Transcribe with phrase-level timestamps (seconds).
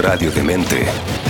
[0.00, 1.29] Radio Demente.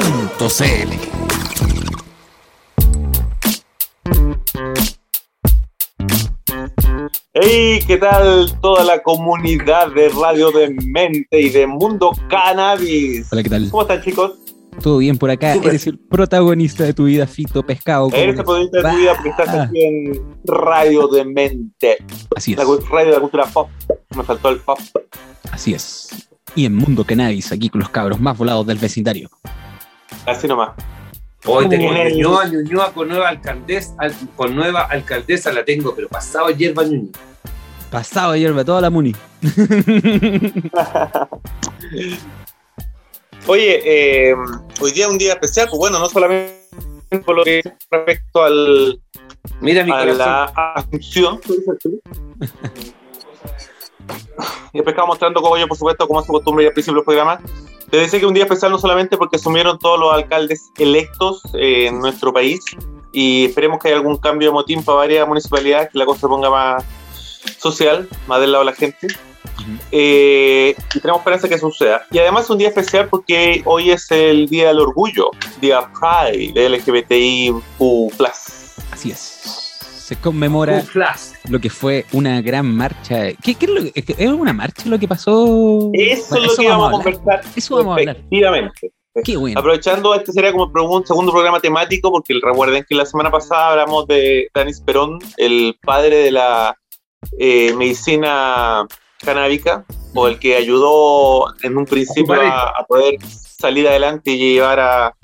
[0.00, 0.92] radiodemente.cl.
[7.34, 13.28] Hey, ¿qué tal toda la comunidad de Radio de Mente y de Mundo Cannabis?
[13.32, 13.70] Hola, ¿qué tal?
[13.70, 14.32] ¿Cómo están, chicos?
[14.82, 15.54] Todo bien por acá.
[15.54, 15.70] Súper.
[15.70, 18.10] Eres el protagonista de tu vida, Fito Pescado.
[18.10, 20.12] ¿cómo Eres el protagonista de tu vida porque estás aquí en
[20.44, 21.98] Radio de Mente.
[22.34, 22.58] Así es.
[22.58, 23.68] La radio de la cultura pop.
[24.16, 24.78] Me faltó el pop.
[25.50, 26.08] Así es.
[26.54, 29.30] Y en Mundo Cannabis, aquí con los cabros más volados del vecindario.
[30.26, 30.70] Así nomás.
[31.44, 35.94] Hoy tengo Como el- Ñuñoa, Ñuñoa con nueva alcaldesa, al- con nueva alcaldesa la tengo,
[35.94, 37.10] pero pasado hierba Ñuñoa.
[37.90, 39.14] Pasado hierba toda la muni.
[43.48, 43.80] Oye,
[44.30, 44.34] eh,
[44.80, 46.60] hoy día es un día especial, pues bueno, no solamente
[47.26, 49.00] por lo que respecto al,
[49.60, 50.18] Mira mi a corazón.
[50.18, 50.44] la
[50.76, 51.40] asunción.
[54.74, 57.04] Y pescado mostrando cómo yo, por supuesto, como es su costumbre y al principio del
[57.04, 57.38] programa.
[57.92, 61.88] Te decía que un día especial no solamente porque asumieron todos los alcaldes electos eh,
[61.88, 62.64] en nuestro país
[63.12, 66.26] y esperemos que haya algún cambio de motín para varias municipalidades, que la cosa se
[66.26, 66.86] ponga más
[67.58, 69.08] social, más del lado de la gente.
[69.90, 72.06] Eh, y tenemos esperanza que suceda.
[72.10, 76.54] Y además es un día especial porque hoy es el Día del Orgullo, Día Pride,
[76.54, 77.62] de LGBTIQ+.
[78.90, 79.61] Así es.
[80.02, 80.82] Se conmemora
[81.48, 83.32] lo que fue una gran marcha.
[83.42, 85.90] ¿Qué, qué es, lo que- es que- ¿Es una marcha lo que pasó?
[85.92, 87.40] Eso Bueno, es lo que vamos a conversar.
[87.56, 88.16] Eso vamos a hablar.
[88.16, 88.92] Efectivamente.
[89.24, 89.60] Qué bueno.
[89.60, 94.06] Aprovechando, este sería como un segundo programa temático, porque recuerden que la semana pasada hablamos
[94.06, 96.76] de Danis Perón, el padre de la
[97.38, 98.84] eh, medicina
[99.24, 104.80] canábica, o el que ayudó en un principio a, a poder salir adelante y llevar
[104.80, 105.14] a,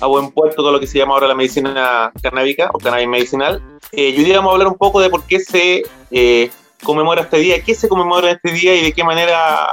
[0.00, 3.62] a buen puerto todo lo que se llama ahora la medicina canábica o cannabis medicinal.
[3.92, 6.50] Eh, hoy día vamos a hablar un poco de por qué se eh,
[6.82, 9.66] conmemora este día, qué se conmemora este día y de qué manera,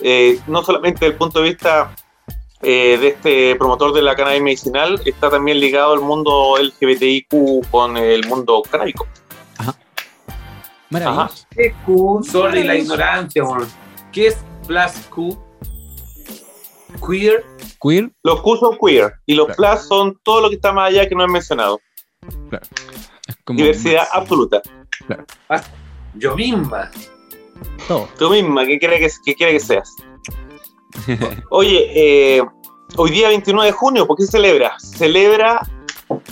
[0.00, 1.94] eh, no solamente desde el punto de vista
[2.62, 7.96] eh, de este promotor de la cannabis medicinal está también ligado al mundo LGBTIQ con
[7.96, 9.06] el mundo canábico.
[10.90, 11.46] Maravilloso.
[11.50, 12.22] ¿Qué es Q?
[12.30, 13.68] Sorry, la ignorancia, weón.
[14.12, 15.36] ¿Qué es plus Q?
[17.04, 17.44] Queer.
[17.82, 18.10] Queer.
[18.22, 19.74] Los Q son queer y los Claro.
[19.74, 21.80] plus son todo lo que está más allá que no he mencionado.
[22.52, 23.10] Es
[23.44, 24.62] como Diversidad más- absoluta.
[26.14, 26.90] Yo misma.
[27.88, 28.08] Todo.
[28.18, 29.94] Tú misma, ¿qué quiere que, qué quiere que seas?
[31.50, 31.90] Oye,
[32.38, 32.42] eh,
[32.96, 34.78] hoy día 29 de junio, ¿por qué se celebra?
[34.78, 35.60] Se celebra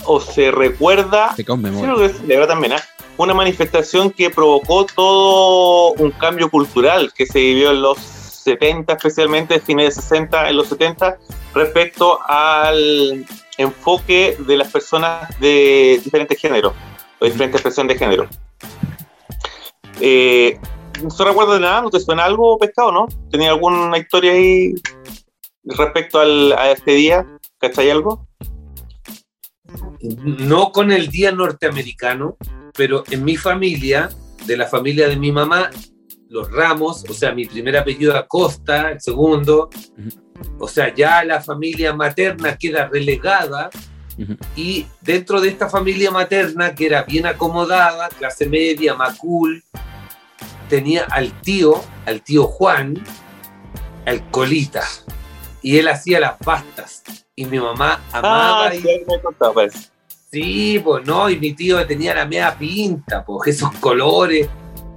[0.04, 1.92] o se recuerda Se conmemora.
[1.92, 2.82] lo que se celebra también, ¿ah?
[3.16, 9.60] Una manifestación que provocó todo un cambio cultural que se vivió en los 70, especialmente
[9.60, 11.18] fines de 60, en los 70,
[11.54, 13.26] respecto al
[13.58, 16.72] enfoque de las personas de diferentes géneros,
[17.22, 18.28] o diferentes expresiones de género.
[20.00, 20.58] Eh,
[21.02, 21.82] ¿No se recuerda de nada?
[21.82, 23.06] ¿No te suena algo, pescado, no?
[23.30, 24.74] ¿Tenía alguna historia ahí
[25.64, 27.26] respecto al, a este día?
[27.58, 28.26] ¿Cachai algo?
[30.00, 32.36] No con el día norteamericano,
[32.76, 34.10] pero en mi familia,
[34.44, 35.70] de la familia de mi mamá,
[36.28, 39.70] los Ramos, o sea, mi primer apellido Acosta, el segundo,
[40.58, 43.70] o sea, ya la familia materna queda relegada
[44.56, 49.64] Y dentro de esta familia materna, que era bien acomodada, clase media, macul,
[50.68, 53.02] tenía al tío, al tío Juan,
[54.06, 54.82] al colita,
[55.62, 57.02] y él hacía las pastas,
[57.34, 59.88] y mi mamá amaba Ah, y- sí, me contaba, parece.
[60.30, 64.48] Sí, pues no, y mi tío tenía la media pinta, pues esos colores.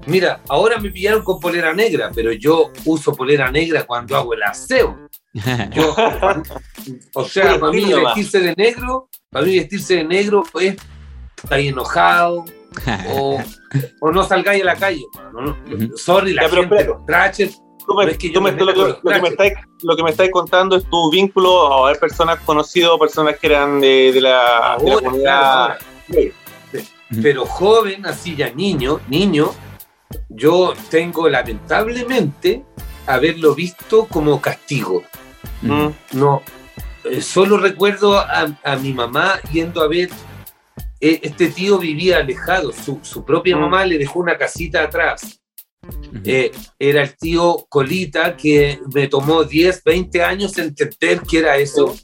[0.08, 4.44] Mira, ahora me pillaron con polera negra, pero yo uso polera negra cuando hago el
[4.44, 5.08] aseo.
[5.74, 5.96] Yo,
[7.14, 10.76] o sea, para mí vestirse de negro, para mí vestirse de negro es
[11.44, 12.46] estar enojado
[13.10, 13.40] o,
[14.02, 15.04] o no salgáis a la calle.
[15.34, 15.58] ¿no?
[15.74, 15.98] Ujú.
[15.98, 16.98] Sorry, la Ya, pero gente, espérate.
[16.98, 19.28] los trashes, Tú me- No es que tú yo me- me tú lo, que me
[19.30, 19.54] estáis,
[19.84, 23.80] lo que me estáis contando es tu vínculo a ver personas conocidas, personas que eran
[23.80, 25.24] de, de la, de la ahora, comunidad.
[25.24, 25.78] claro, ahora.
[26.08, 26.34] gay.
[27.22, 29.52] pero joven, así ya niño, niño,
[30.30, 32.64] yo tengo lamentablemente
[33.08, 35.04] haberlo visto como castigo.
[35.62, 35.88] Mm.
[36.14, 36.42] No,
[37.04, 40.10] eh, solo recuerdo a, a mi mamá yendo a ver,
[41.00, 43.60] eh, este tío vivía alejado, su, su propia Mm.
[43.62, 45.40] mamá le dejó una casita atrás
[46.24, 51.96] eh, era el tío Colita que me tomó 10, 20 años entender que era eso.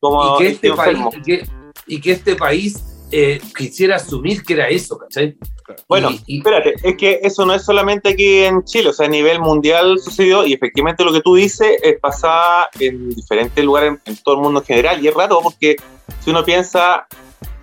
[0.00, 1.48] Como y, que el este país, y, que,
[1.86, 5.36] y que este país eh, quisiera asumir que era eso, ¿cachai?
[5.88, 9.10] Bueno, Y- espérate, es que eso no es solamente aquí en Chile, o sea, a
[9.10, 14.00] nivel mundial sucedió y efectivamente lo que tú dices es pasada en diferentes lugares, en,
[14.04, 15.76] en todo el mundo en general, y es raro porque
[16.24, 17.06] si uno piensa,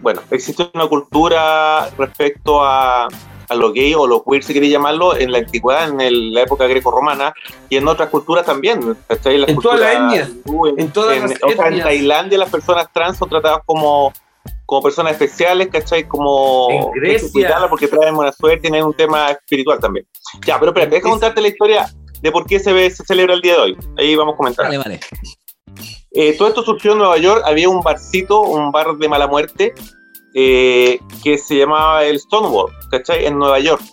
[0.01, 3.07] bueno, existe una cultura respecto a,
[3.47, 6.41] a lo gay o lo queer, si queréis llamarlo, en la antigüedad, en el- la
[6.41, 7.33] época greco-romana,
[7.69, 8.79] y en otras culturas también.
[9.07, 11.83] Las En todas las etnias, en, en todas en- las o sea, en.
[11.83, 14.11] Tailandia las personas trans son tratadas como
[14.65, 16.07] como personas especiales, ¿cachai?
[16.07, 16.67] Como
[17.31, 20.07] cuidarlas porque traen buena suerte y tienen un tema espiritual también.
[20.45, 21.85] Ya, pero espérate, deja contarte la historia
[22.21, 23.77] de por qué se, ve, se celebra el día de hoy.
[23.97, 24.65] Ahí vamos a comentar.
[24.65, 24.99] Vale, vale.
[26.11, 29.73] Eh, todo esto surgió en Nueva York, había un barcito, un bar de mala muerte,
[30.33, 33.25] eh, que se llamaba el Stonewall, ¿cachai?
[33.25, 33.83] En Nueva York.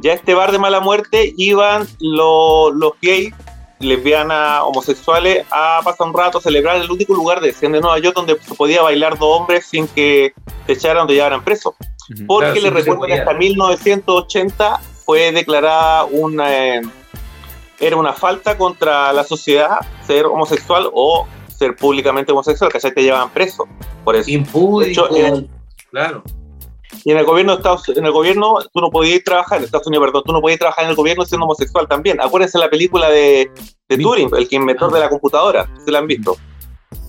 [0.00, 3.34] Ya este bar de mala muerte iban lo- los gays,
[3.80, 8.14] lesbianas, homosexuales a pasar un rato, a celebrar el único lugar de, de Nueva York
[8.14, 10.32] donde se podía bailar dos hombres sin que
[10.66, 11.74] te echaran o te llevaran preso.
[12.26, 16.82] Porque Claro, les que recuerdo que hasta 1980 fue declarada una eh,
[17.78, 22.92] era una falta contra la sociedad ser homosexual o ser públicamente homosexual, ¿cachai?
[22.92, 23.66] Te llevaban preso
[24.04, 24.30] por eso.
[24.30, 25.50] impúdico, De hecho, en el-
[25.90, 26.22] claro.
[27.04, 29.86] Y en el gobierno de Estados en el gobierno tú no podías trabajar, en Estados
[29.86, 32.20] Unidos, perdón, tú no podías trabajar en el gobierno siendo homosexual también.
[32.20, 33.50] Acuérdense la película de.
[33.88, 36.36] Turing, el que inventor de la computadora, ¿se la han visto?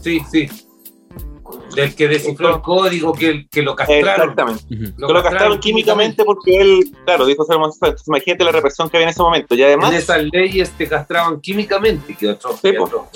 [0.01, 0.50] Sí, sí.
[1.75, 4.30] Del que descifró el código, que, que lo castraron.
[4.30, 4.63] Exactamente.
[4.74, 5.07] Ujú.
[5.07, 7.92] Que lo castraron químicamente porque él, claro, dijo ser homosexual.
[7.92, 9.56] Entonces imagínate la represión que había en ese momento.
[9.56, 12.16] Y además En esas leyes te castraban químicamente.
[12.16, 12.84] Que otro, Sí, que po.
[12.86, 13.07] otro.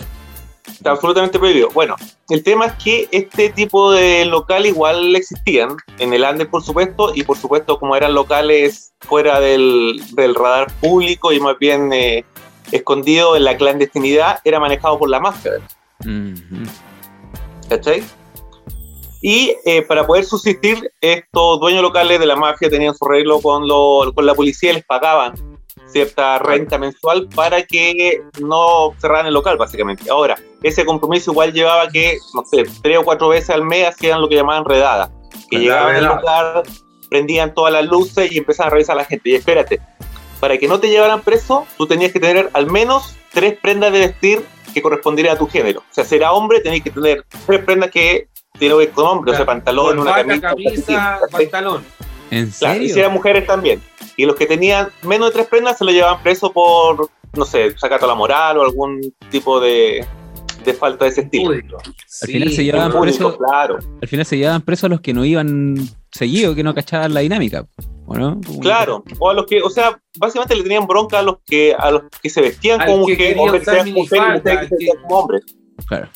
[0.68, 1.70] Está absolutamente prohibido.
[1.74, 1.96] Bueno,
[2.30, 7.12] el tema es que este tipo de local igual existían en el Andes, por supuesto,
[7.14, 12.26] y por supuesto, como eran locales fuera del, del radar público y más bien eh,
[12.72, 15.52] escondido en la clandestinidad, era manejado por la mafia.
[17.70, 18.04] ¿cachai?
[19.22, 23.68] Y eh, para poder subsistir, estos dueños locales de la mafia tenían su arreglo con,
[23.68, 25.34] lo- con la policía y les pagaban
[25.96, 30.10] cierta renta mensual para que no cerraran el local, básicamente.
[30.12, 34.20] Ahora, ese compromiso igual llevaba que, no sé, tres o cuatro veces al mes hacían
[34.20, 35.10] lo que llamaban redada,
[35.50, 36.64] que llegaban al local,
[37.10, 39.30] prendían todas las luces y empezaban a revisar a la gente.
[39.30, 39.80] Y espérate,
[40.42, 44.00] para que no te llevaran preso, tú tenías que tener al menos tres prendas de
[44.00, 45.80] vestir que correspondieran a tu género.
[45.80, 48.28] O sea, si era hombre, tenías que tener tres prendas que
[48.60, 51.86] tienen que ver con hombre, o sea, pantalón, una camisa, camisa, pantalón.
[52.32, 53.82] ¿En Claro, y si eran mujeres también.
[54.18, 57.78] Y los que tenían menos de tres prendas se lo llevaban preso por, no sé,
[57.78, 60.06] sacato a la moral o algún tipo de,
[60.64, 61.52] de falta de ese estilo.
[61.52, 63.78] Al final se llevaban Público, preso- claro.
[64.02, 65.76] Al final se llevaban presos a los que no iban
[66.12, 67.66] seguido, que no cachaban la dinámica.
[68.08, 68.40] ¿O no?
[68.62, 71.90] Claro, o a los que, o sea, básicamente le tenían bronca a los que a
[71.90, 75.42] los que se vestían como mujeres mujeres que se vestían como hombres.
[75.88, 76.08] Claro.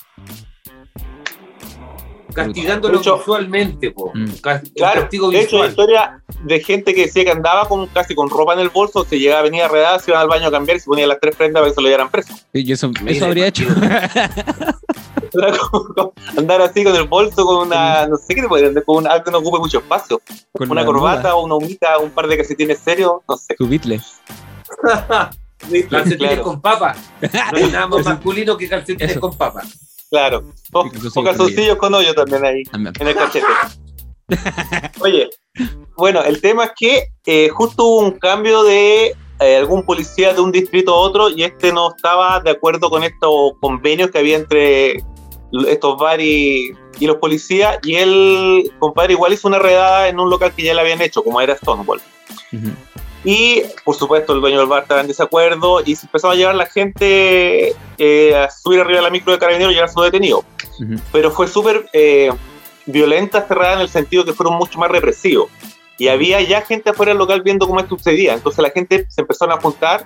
[2.46, 4.12] Castigándolo hecho- visualmente, po.
[4.14, 4.26] Mm.
[4.42, 8.54] Claro, castigo de hecho historia de gente que decía que andaba con, casi con ropa
[8.54, 10.86] en el bolso, se llegaba, venía redada, se iba al baño a cambiar y se
[10.88, 12.34] ponía las tres prendas para que se lo llevaran preso.
[12.54, 13.66] Y eso, Mira, eso habría hecho.
[16.38, 19.24] Andar así con el bolso, con una, no sé qué te andar, con un algo
[19.24, 20.22] que no ocupe mucho espacio.
[20.54, 23.56] con una corbata una humita, un par de calcetines serios, no sé.
[23.58, 24.02] Su bitle.
[25.90, 26.96] Calcetines Claro, con papa.
[27.52, 29.20] No hay nada más masculino que calcetines Eso.
[29.20, 29.62] con papa.
[30.10, 30.44] Claro.
[30.72, 33.46] O, calzoncillos o calzoncillos con hoyo también ahí, en el cachete.
[35.02, 35.30] Oye,
[35.98, 40.42] bueno, el tema es que eh, justo hubo un cambio de eh, algún policía de
[40.42, 44.38] un distrito a otro y este no estaba de acuerdo con estos convenios que había
[44.38, 45.04] entre
[45.68, 50.30] estos bares y, y los policías y el compadre igual hizo una redada en un
[50.30, 52.02] local que ya le habían hecho, como era Stonewall.
[52.52, 52.70] Ujú.
[53.24, 56.56] Y por supuesto el dueño del bar estaba en desacuerdo y se empezó a llevar
[56.56, 60.02] la gente eh, a subir arriba de la micro de carabineros y llevar a su
[60.02, 60.44] detenido.
[61.12, 62.32] Pero fue súper eh,
[62.86, 65.50] violenta, cerrada en el sentido que fueron mucho más represivos.
[65.98, 68.34] Y había ya gente afuera del local viendo cómo esto sucedía.
[68.34, 70.06] Entonces la gente se empezaron a juntar,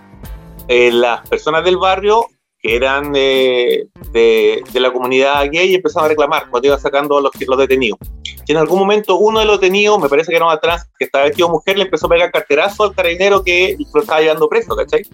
[0.67, 2.27] eh, las personas del barrio
[2.63, 7.17] que eran eh, de, de la comunidad gay y empezaron a reclamar cuando iban sacando
[7.17, 7.99] a los, los detenidos.
[8.47, 11.05] Y en algún momento uno de los detenidos, me parece que era una trans que
[11.05, 14.47] estaba vestido de mujer, le empezó a pegar carterazo al carabinero que lo estaba llevando
[14.47, 15.05] preso, ¿cachai?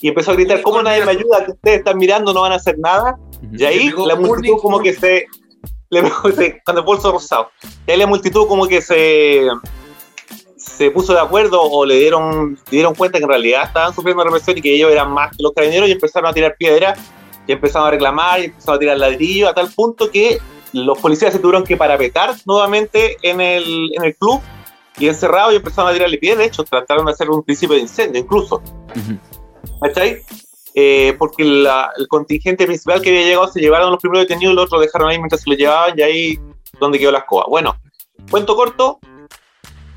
[0.00, 1.44] Y empezó a gritar, ¿cómo nadie me ayuda?
[1.46, 3.18] Que ustedes están mirando, no van a hacer nada.
[3.50, 5.26] Y ahí la multitud como que se...
[5.90, 6.16] Le pegó
[6.64, 7.50] cuando el bolso rosado.
[7.86, 9.46] Y ahí la multitud como que se
[10.64, 14.58] se puso de acuerdo o le dieron, dieron cuenta que en realidad estaban sufriendo represión
[14.58, 16.98] y que ellos eran más que los carabineros y empezaron a tirar piedras
[17.46, 20.38] y empezaron a reclamar y empezaron a tirar ladrillos a tal punto que
[20.72, 24.40] los policías se tuvieron que parapetar nuevamente en el, en el club
[24.98, 26.36] y encerrados y empezaron a tirarle pie.
[26.36, 28.56] De hecho, trataron de hacer un principio de incendio, incluso.
[28.96, 29.18] Ujú.
[29.82, 30.22] ¿Cachai?
[30.74, 34.56] Eh, porque la- el contingente principal que había llegado se llevaron los primeros detenidos y
[34.56, 36.40] los otros dejaron ahí mientras se los llevaban y ahí
[36.80, 37.44] donde quedó la escoba.
[37.48, 37.76] Bueno,
[38.30, 38.98] cuento corto,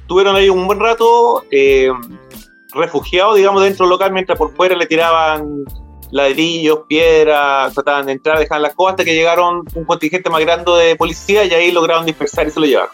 [0.08, 1.90] tuvieron ahí un buen rato eh,
[2.74, 5.64] refugiados, digamos, dentro del local mientras por fuera le tiraban
[6.12, 10.72] ladrillos, piedras, trataban de entrar, dejaban la escoba hasta que llegaron un contingente más grande
[10.74, 12.92] de policía y ahí lograron dispersar y se lo llevaron.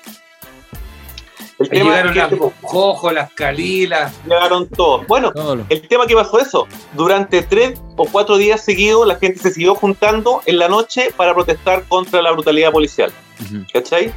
[1.60, 4.14] El Ahí tema llegaron es que las Jojo, las Calilas.
[4.26, 5.06] llegaron todos.
[5.06, 9.16] Bueno, Todo lo- el tema que pasó eso, durante tres o cuatro días seguidos la
[9.18, 13.12] gente se siguió juntando en la noche para protestar contra la brutalidad policial.
[13.44, 13.64] Ujú.
[13.72, 14.12] ¿Cachai?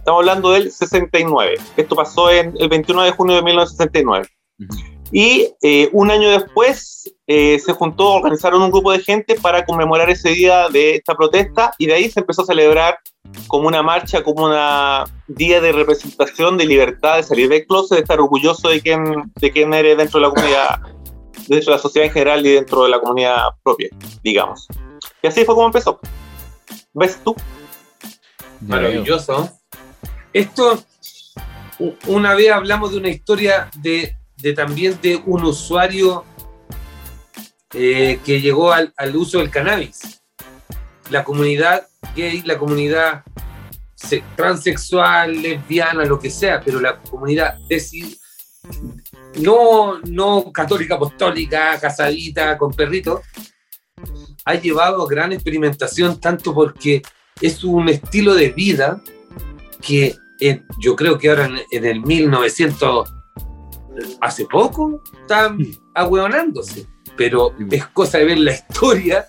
[0.00, 1.56] Estamos hablando del 69.
[1.76, 4.26] Esto pasó en el 21 de junio de 1969.
[4.58, 4.90] Ujú.
[5.12, 10.08] Y eh, un año después eh, se juntó, organizaron un grupo de gente para conmemorar
[10.08, 12.98] ese día de esta protesta y de ahí se empezó a celebrar
[13.46, 18.02] como una marcha, como una día de representación de libertad, de salir del closet, de
[18.02, 20.80] estar orgulloso de quién, de quién eres dentro de la comunidad,
[21.46, 23.90] dentro de la sociedad en general y dentro de la comunidad propia,
[24.22, 24.66] digamos.
[25.22, 26.00] Y así fue como empezó.
[26.94, 27.36] ¿Ves tú?
[28.60, 29.59] Maravilloso.
[30.32, 30.84] Esto,
[32.06, 36.24] una vez hablamos de una historia de, de también de un usuario
[37.74, 40.20] eh, que llegó al, al uso del cannabis.
[41.10, 43.22] La comunidad gay, la comunidad
[43.94, 48.16] se- transexual, lesbiana, lo que sea, pero la comunidad deci-
[49.40, 53.22] no, no católica apostólica, casadita, con perrito,
[54.44, 57.02] ha llevado gran experimentación tanto porque
[57.40, 59.02] es un estilo de vida
[59.80, 63.12] que en- yo creo que ahora en, en el 1900,
[64.20, 65.58] hace poco, están
[65.94, 69.26] ahueonándose, pero es cosa de ver la historia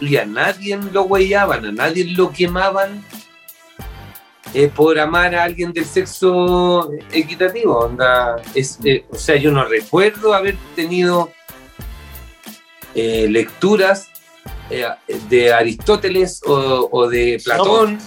[0.00, 3.04] y a nadie lo huellaban, a nadie lo quemaban
[4.54, 7.78] eh, por amar a alguien del sexo equitativo.
[7.78, 11.30] Onda, es, eh, o sea, yo no recuerdo haber tenido
[12.94, 14.08] eh, lecturas
[14.70, 14.86] eh,
[15.28, 17.98] de Aristóteles o, o de Platón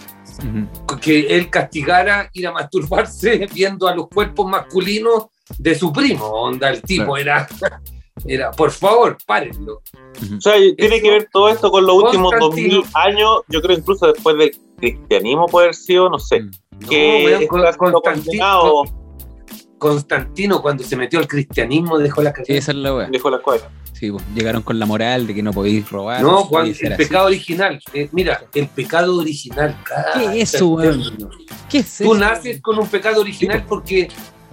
[1.01, 5.25] Que él castigara ir a masturbarse viendo a los cuerpos masculinos
[5.57, 6.25] de su primo.
[6.25, 7.47] Onda, el tipo era,
[8.25, 9.81] era, por favor, párenlo.
[10.37, 12.75] O sea, tiene Eso- que ver todo esto con los últimos Constantino.
[12.81, 16.51] 2000 años, yo creo incluso después del cristianismo puede haber sido, no sé, Mm.
[16.89, 18.23] que weón, está Con- siendo Constantino,
[18.59, 18.83] condenado,
[19.79, 23.09] Constantino, cuando se metió al cristianismo, dejó la Sí, esa es la.
[23.93, 26.21] Sí, pues, llegaron con la moral de que no podéis robar.
[26.21, 27.03] No, Juan, el así.
[27.03, 27.81] pecado original.
[27.93, 29.75] eh, mira, el pecado original.
[30.13, 30.77] ¿Qué es eso.
[31.69, 32.15] ¿Qué es Tú eso?
[32.15, 34.07] naces con un pecado original porque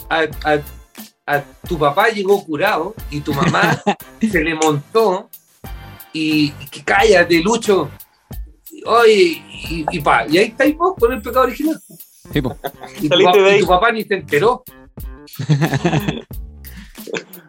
[0.09, 0.61] a, a-
[1.29, 3.83] a tu papá llegó curado y tu mamá
[4.31, 5.29] se le montó
[6.13, 7.91] y, y que cállate, Lucho.
[8.85, 11.81] Oye, y, y pa, y ahí estáis vos con el pecado original.
[12.33, 12.41] Sí.
[13.01, 14.63] Y tu, y tu papá ni se enteró.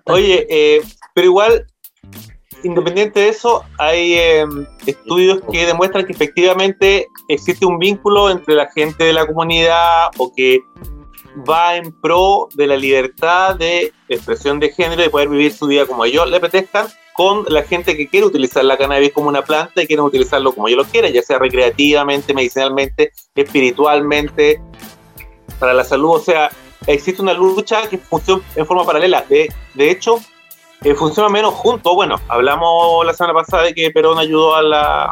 [0.05, 0.81] Oye, eh,
[1.13, 1.65] pero igual,
[2.63, 4.45] independiente de eso, hay eh,
[4.85, 10.33] estudios que demuestran que efectivamente existe un vínculo entre la gente de la comunidad o
[10.33, 10.59] que
[11.47, 15.85] va en pro de la libertad de expresión de género y poder vivir su vida
[15.85, 19.81] como ellos le apetezcan con la gente que quiere utilizar la cannabis como una planta
[19.81, 24.61] y quieren utilizarlo como ellos lo quieren, ya sea recreativamente, medicinalmente, espiritualmente,
[25.59, 26.11] para la salud.
[26.11, 26.51] O sea,
[26.87, 29.23] existe una lucha que funciona en forma paralela.
[29.29, 30.19] De, de hecho,
[30.83, 31.93] eh, funciona menos juntos.
[31.93, 35.03] Bueno, hablamos la semana pasada de que Perón ayudó a, la,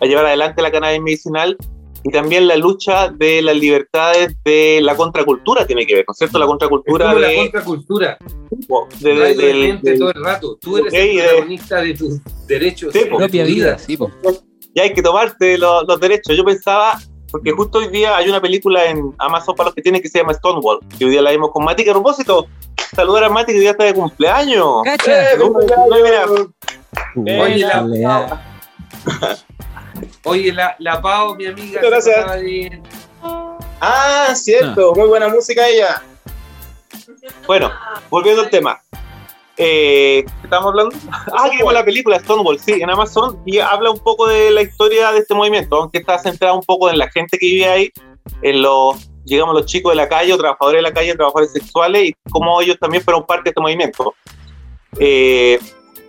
[0.00, 1.56] a llevar adelante la cannabis medicinal
[2.02, 6.18] y también la lucha de las libertades de la contracultura tiene que ver, ¿no es
[6.18, 6.38] cierto?
[6.38, 8.18] La Es contracultura como la de, contracultura.
[9.00, 10.56] de- de- de del- todo el rato.
[10.60, 12.92] Tú eres Ok, el de- protagonista de tus derechos.
[12.94, 13.10] De po.
[13.10, 14.10] tu Propia vida, sí, pues.
[14.74, 16.34] ya hay que tomarte los, los derechos.
[16.34, 16.98] Yo pensaba,
[17.30, 20.18] porque justo hoy día hay una película en Amazon para los que tienen que se
[20.18, 22.46] llama Stonewall, que hoy día la vimos con Mati, que a propósito,
[22.94, 24.82] saludar a Mati que hoy día está de cumpleaños.
[24.84, 25.32] ¡Cacha!
[25.32, 25.38] Eh,
[27.16, 27.40] mira,
[30.24, 32.26] Oye, la- la, la Pau, mi amiga, gracias.
[33.80, 36.02] Ah, cierto, muy buena música ella.
[37.46, 37.70] Bueno,
[38.10, 38.80] volviendo al tema.
[39.62, 40.96] Eh, ¿qué ¿Estamos hablando?
[41.32, 44.62] Ah, que vimos la película Stonewall, sí, en Amazon, y habla un poco de la
[44.62, 47.90] historia de este movimiento, aunque está centrado un poco en la gente que vive ahí,
[48.40, 52.08] en los, digamos, los chicos de la calle, o trabajadores de la calle, trabajadores sexuales,
[52.08, 54.14] y cómo ellos también fueron parte de este movimiento.
[54.98, 55.60] Eh,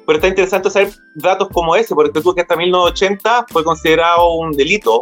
[0.06, 4.54] pero está interesante saber datos como ese, porque tú que hasta 1980 fue considerado un
[4.54, 5.02] delito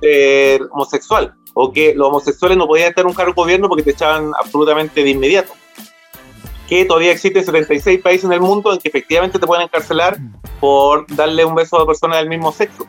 [0.00, 3.84] ser homosexual, o que los homosexuales no podían estar en un cargo de gobierno porque
[3.84, 5.52] te echaban absolutamente de inmediato.
[6.68, 10.18] Que todavía existen 76 países en el mundo en que efectivamente te pueden encarcelar
[10.60, 12.86] por darle un beso a personas del mismo sexo.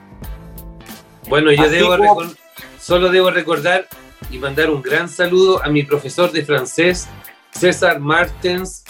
[1.29, 2.37] Bueno, yo Así debo como- recor-
[2.79, 3.87] solo debo recordar
[4.31, 7.07] y mandar un gran saludo a mi profesor de francés,
[7.51, 8.83] César Martens.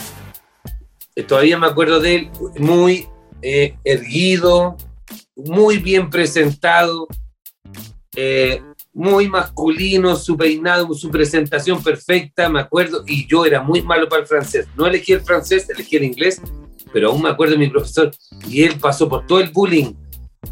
[1.15, 3.07] Eh, todavía me acuerdo de él, muy
[3.41, 4.75] eh, erguido,
[5.35, 7.07] muy bien presentado,
[8.15, 8.61] eh,
[8.99, 14.23] muy masculino, su peinado, su presentación perfecta, me acuerdo, y yo era muy malo para
[14.23, 14.67] el francés.
[14.75, 16.41] No elegí el francés, elegí el inglés,
[16.91, 18.11] pero aún me acuerdo de mi profesor,
[18.45, 19.93] y él pasó por todo el bullying,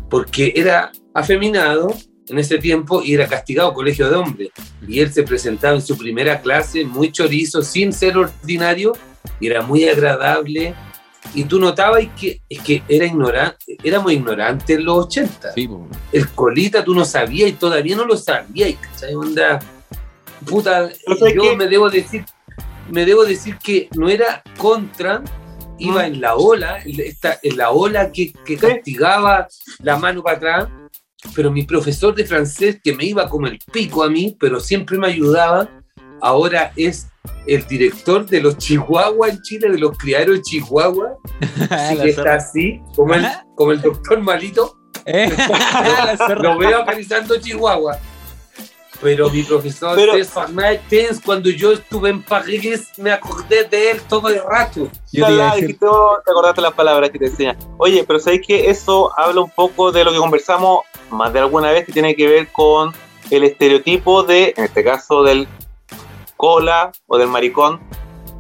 [0.10, 1.94] porque era afeminado
[2.30, 4.50] en ese tiempo y era castigado colegio de hombres.
[4.88, 8.94] Y él se presentaba en su primera clase muy chorizo, sin ser ordinario,
[9.42, 10.74] y era muy agradable.
[11.34, 15.54] Y tú notabas que, es que era ignorante, éramos ignorantes en los 80.
[15.54, 15.70] Sí.
[16.12, 19.14] El colita tú no sabías y todavía no lo sabías, ¿cachai?
[19.14, 19.60] Onda,
[20.46, 21.56] puta, Pero ¿sabes yo qué?
[21.56, 22.26] me debo decir,
[22.90, 25.22] me debo decir que no era contra,
[25.78, 29.48] iba en la ola, en esta- en la ola que, que castigaba
[29.84, 30.68] la mano para atrás,
[31.36, 34.98] pero mi profesor de francés, que me iba como el pico a mí, pero siempre
[34.98, 35.70] me ayudaba,
[36.22, 37.08] ahora es
[37.46, 41.18] el director de los Chihuahua en Chile, de los criaderos de Chihuahua,
[41.70, 42.36] Ah, que está zorra.
[42.36, 45.30] así, como el, como el doctor malito, Eh,
[46.42, 47.98] lo veo acariciando Chihuahua.
[49.00, 50.14] Pero mi profesor Pero-
[50.54, 54.86] Martens, cuando yo estuve en París, me acordé de él todo el rato.
[54.86, 57.58] Yo te iba a Ojalá, decir- dijiste, oh, te acordaste las palabras que te enseñan.
[57.78, 60.82] Oye, pero sabéis que eso habla un poco de lo que conversamos
[61.12, 62.92] más de alguna vez que tiene que ver con
[63.30, 65.48] el estereotipo de, en este caso, del
[66.38, 67.82] cola o del maricón,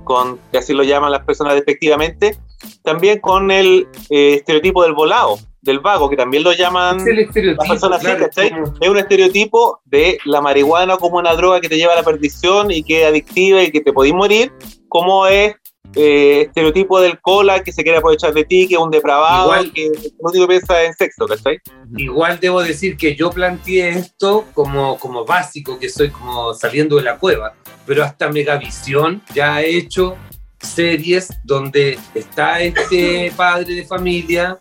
[0.03, 2.37] con que así lo llaman las personas despectivamente,
[2.83, 8.05] también con el eh, estereotipo del volado, del vago, que también lo llaman las personas
[8.05, 11.97] así, claro, Es un estereotipo de la marihuana como una droga que te lleva a
[11.97, 14.53] la perdición y que es adictiva y que te podís morir,
[14.87, 15.55] como es
[15.97, 19.73] eh, estereotipo del cola que se quiere aprovechar de ti, que es un depravado, Igual-
[19.73, 21.59] que lo único que piensa en sexo, ¿cachai?
[21.97, 27.03] Igual debo decir que yo planteé esto como, como básico, que soy como saliendo de
[27.03, 30.15] la cueva, pero hasta Megavisión ya ha hecho
[30.59, 34.57] series donde está este padre de familia,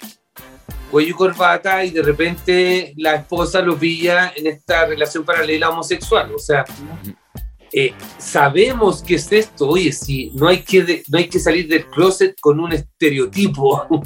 [0.90, 6.32] cuello y corbata, y de repente la esposa lo pilla en esta relación paralela homosexual.
[6.34, 6.64] O sea,
[7.72, 11.68] eh, sabemos que es esto, oye, si no hay que, de- no hay que salir
[11.68, 14.00] del closet con un estereotipo.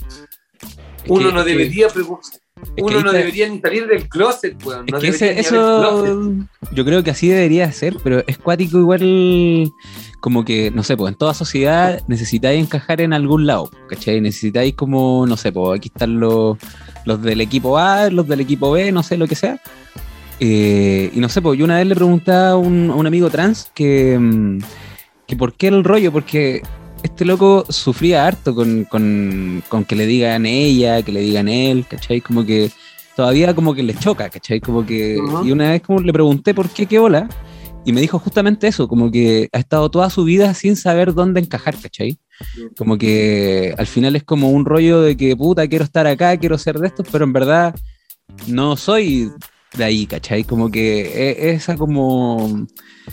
[1.04, 2.30] Es Uno que- no debería preguntar.
[2.76, 4.84] que Uno no debería ni salir del closet, weón.
[4.86, 6.36] Es que ese- eso
[6.72, 9.70] yo creo que así debería ser, pero es cuático igual
[10.20, 14.20] como que, no sé, pues en toda sociedad necesitáis encajar en algún lado, ¿cachai?
[14.20, 16.58] Necesitáis como, no sé, pues aquí están los,
[17.06, 19.58] los del equipo A, los del equipo B, no sé, lo que sea.
[20.40, 23.28] Eh, y no sé, pues yo una vez le preguntaba a un, a un amigo
[23.28, 24.58] trans que, mm,
[25.26, 26.62] que por qué el rollo, porque
[27.02, 31.86] este loco sufría harto con, con, con que le digan ella, que le digan él,
[31.86, 32.20] ¿cachai?
[32.22, 32.70] Como que
[33.16, 34.60] todavía como que le choca, ¿cachai?
[34.60, 35.18] Como que...
[35.44, 37.28] Y una vez como le pregunté por qué, qué bola,
[37.84, 41.40] y me dijo justamente eso, como que ha estado toda su vida sin saber dónde
[41.40, 42.18] encajar, ¿cachai?
[42.76, 46.56] Como que al final es como un rollo de que, puta, quiero estar acá, quiero
[46.58, 47.74] ser de estos, pero en verdad
[48.46, 49.30] no soy
[49.76, 50.44] de ahí, ¿cachai?
[50.44, 52.66] Como que e- esa como...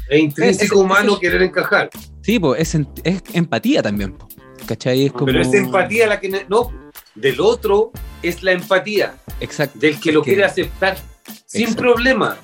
[0.10, 1.90] Es intrínseco es- humano es- querer encajar.
[2.22, 4.28] Sí, pues es, es empatía también, po,
[4.66, 5.06] ¿cachai?
[5.06, 5.26] Es como...
[5.28, 6.46] Pero es empatía la que.
[6.50, 6.72] No,
[7.16, 7.92] del otro
[8.22, 9.80] es la empatía, Exacto.
[9.80, 10.98] del que Es lo que- quiere aceptar
[11.46, 11.82] sin Exacto.
[11.82, 12.38] problema.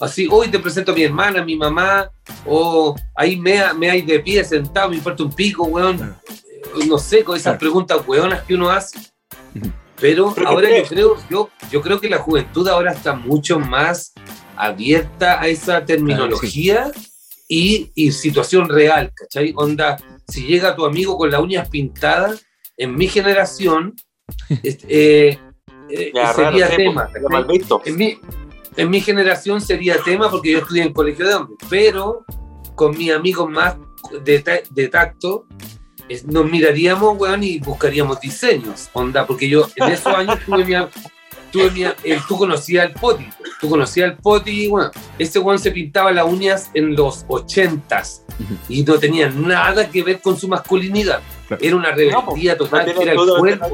[0.00, 2.08] Así, hoy te presento a mi hermana, a mi mamá,
[2.46, 5.96] o ahí me, me hay de pie sentado, me importa un pico, weón.
[5.96, 6.14] Claro.
[6.80, 7.58] Eh, No sé, con esas Claro.
[7.58, 8.96] preguntas weonas que uno hace.
[9.52, 9.66] Pero
[10.00, 14.12] Pero ahora yo creo, yo, yo creo que la juventud ahora está mucho más
[14.56, 16.90] abierta a esa terminología
[17.48, 19.52] y, y situación real, ¿cachai?
[19.56, 19.96] Onda,
[20.28, 22.44] si llega tu amigo con las uñas pintadas,
[22.76, 23.94] en mi generación,
[24.62, 25.38] este, eh,
[25.90, 27.10] eh, Ya, sería raro, tema.
[27.30, 27.80] mal visto.
[27.84, 28.18] En mi,
[28.76, 32.24] en mi generación sería tema porque yo estudié en colegio de hombres, pero
[32.74, 33.76] con mis amigos más
[34.22, 35.46] de, de tacto,
[36.08, 40.74] es- nos miraríamos, weón, y buscaríamos diseños, onda, porque yo en esos años tuve mi,
[41.52, 43.26] tuve mi eh, tú conocías al Poti,
[43.60, 48.24] tú conocías al Poti, weón, ese weón se pintaba las uñas en los ochentas
[48.68, 51.62] y no tenía nada que ver con su masculinidad, Claro.
[51.64, 53.66] era una rebeldía No total, era el cuerpo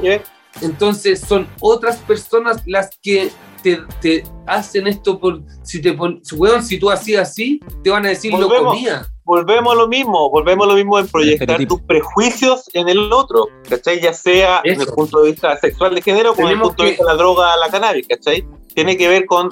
[0.61, 3.29] entonces son otras personas las que
[3.61, 8.05] te, te hacen esto por si te pon, weón, si tú hacías así, te van
[8.05, 8.73] a decir lo Volvemos.
[8.75, 9.05] comía.
[9.25, 11.77] Volvemos a lo mismo, volvemos a lo mismo en proyectar estereotipo.
[11.77, 13.99] tus prejuicios en el otro, ¿cachai?
[13.99, 16.89] Ya sea en el punto de vista sexual de género como en el punto de
[16.89, 18.47] vista de la droga, la cannabis, ¿cachai?
[18.75, 19.49] Tiene que ver con,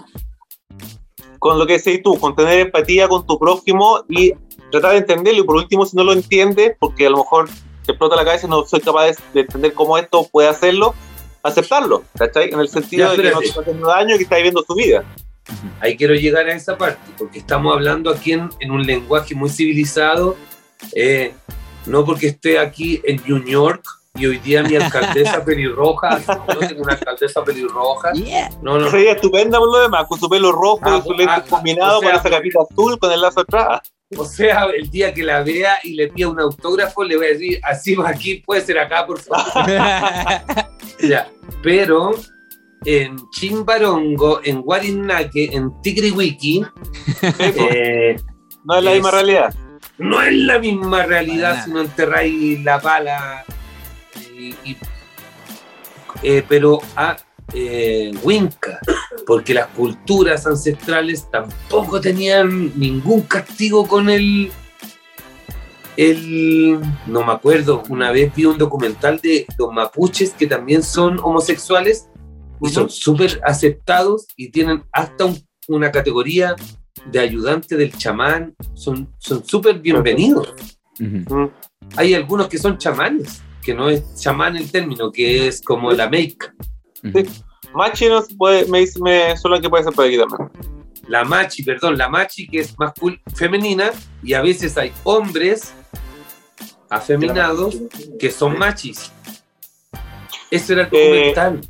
[1.40, 4.34] con lo que decís tú, con tener empatía con tu prójimo y
[4.72, 5.42] tratar de entenderlo.
[5.42, 7.50] Y por último, si no lo entiendes, porque a lo mejor
[7.84, 10.94] te explota la cabeza y no soy capaz de, de entender cómo esto puede hacerlo,
[11.42, 12.50] aceptarlo, ¿cachai?
[12.52, 14.64] En el sentido Ya, de que no te está haciendo daño y que está viviendo
[14.66, 15.04] su vida.
[15.80, 19.50] Ahí quiero llegar a esa parte, porque estamos hablando aquí en, en un lenguaje muy
[19.50, 20.38] civilizado,
[20.96, 21.34] eh,
[21.86, 23.84] no porque esté aquí en New York
[24.16, 28.12] y hoy día mi alcaldesa pelirroja, no tengo una alcaldesa pelirroja,
[28.62, 31.34] no, no, Sería estupenda por lo demás, con su pelo rojo Ah, y su lente
[31.36, 33.82] ah, combinado o sea, con esa capita azul con el lazo atrás.
[34.16, 37.30] O sea, el día que la vea y le pida un autógrafo, le voy a
[37.30, 39.46] decir, así va aquí, puede ser acá, por favor.
[41.00, 41.30] Ya,
[41.62, 42.12] pero
[42.86, 46.64] en Chimbarongo, en Guarinaque, en Tigriwiki,
[47.40, 48.16] eh,
[48.66, 49.54] No es la Es- misma realidad.
[49.98, 53.46] no es la misma realidad si no enterráis la pala.
[54.38, 54.78] y- y-
[56.22, 57.16] eh, pero a
[57.54, 58.80] eh, Winca,
[59.28, 64.52] porque las culturas ancestrales tampoco tenían ningún castigo con el.
[65.96, 71.20] El, no me acuerdo, una vez vi un documental de los mapuches que también son
[71.22, 72.08] homosexuales
[72.64, 76.56] y son súper aceptados y tienen hasta un- una categoría
[77.12, 80.54] de ayudante del chamán, son son súper bienvenidos.
[81.98, 86.10] Hay algunos que son chamanes, que no es chamán el término, que es como la
[86.10, 86.54] meica.
[87.04, 87.24] Ujú.
[87.74, 90.50] Machi no puede, me dice me, solo que puede ser por aquí también.
[91.08, 95.74] La machi, perdón, la machi que es mascul femenina y a veces hay hombres
[96.90, 97.76] afeminados
[98.20, 99.12] que son machis.
[100.52, 101.62] Eso era el Eh, documental.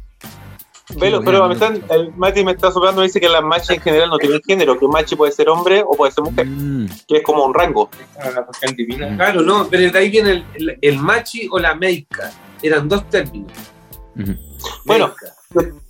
[0.99, 3.82] Velo, pero me están, el Mati me está soplando, me dice que las machi en
[3.82, 6.88] general no tienen género, que un machi puede ser hombre o puede ser mujer, Mm.
[7.08, 7.89] que es como un rango.
[8.17, 9.15] La cuestión divina.
[9.15, 12.32] Claro, no, pero de ahí viene el, el- el machi o la meica.
[12.62, 13.51] Eran dos términos.
[14.86, 15.13] Bueno.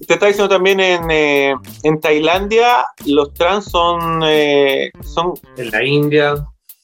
[0.05, 5.81] Te está diciendo también en, eh, en Tailandia, los trans son, eh, son en la
[5.85, 6.35] India,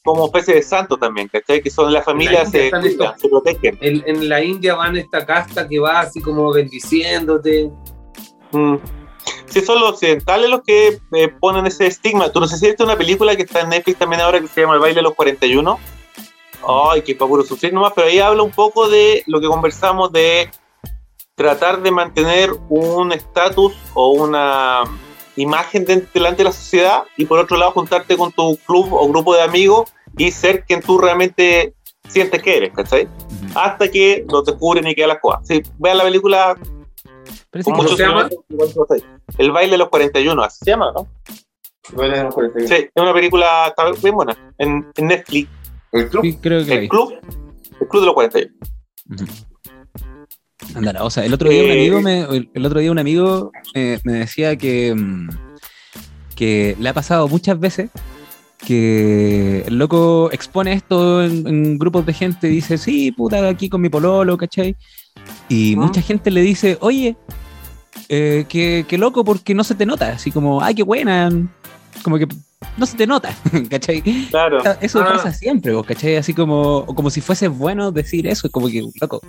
[0.02, 1.60] como especie de santos también, ¿cachai?
[1.60, 3.78] Que son la familia, India se, están cuidan, estos- se protegen.
[3.82, 7.70] en, en la India van esta casta que va así como bendiciéndote.
[8.52, 8.76] Mm.
[9.46, 12.30] Sí, son los occidentales los que eh, ponen ese estigma.
[12.30, 14.60] Tú no sé si viste una película que está en Netflix también ahora que se
[14.62, 15.78] llama El baile de los 41.
[16.66, 20.12] Ay, que para puro sufrir nomás, pero ahí habla un poco de lo que conversamos
[20.12, 20.50] de
[21.34, 24.82] tratar de mantener un estatus o una
[25.36, 29.08] imagen de- delante de la sociedad y por otro lado juntarte con tu club o
[29.08, 31.72] grupo de amigos y ser quien tú realmente
[32.08, 33.08] sientes que eres, ¿cachai?
[33.54, 35.46] Hasta que lo descubren y queda las cosas.
[35.46, 36.56] Sí, vean la película
[37.64, 38.28] ¿Cómo se llama?
[39.38, 41.08] El baile de los 41, así se llama, ¿no?
[41.92, 42.68] Igual es un 41.
[42.68, 44.36] Sí, es una película está bien buena.
[44.58, 45.48] En, en Netflix,
[45.92, 46.22] ¿El club?
[46.24, 46.88] sí, creo que el vi.
[46.88, 47.14] club,
[47.80, 48.54] el club de los 41.
[49.10, 49.24] Ujú.
[50.76, 52.98] Ándala, o sea, el otro día un Eh, amigo me, el- el otro día un
[52.98, 55.28] amigo eh, me decía que, mm,
[56.36, 57.90] que le ha pasado muchas veces
[58.64, 63.68] que el loco expone esto en, en grupos de gente y dice, sí, puta, aquí
[63.68, 64.76] con mi pololo, ¿cachai?
[65.48, 65.80] Y ¿Mm?
[65.80, 67.16] mucha gente le dice, oye,
[68.08, 71.30] eh, que, que loco porque no se te nota, así como, ay, qué buena,
[72.02, 72.26] como que
[72.76, 73.34] no se te nota,
[73.70, 74.02] ¿cachai?
[74.30, 74.62] Claro.
[74.80, 75.12] Eso Ah.
[75.14, 76.16] pasa siempre, vos, ¿cachai?
[76.16, 79.20] Así como, o como si fuese bueno decir eso, como que, loco,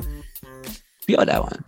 [1.05, 1.65] piola, weón.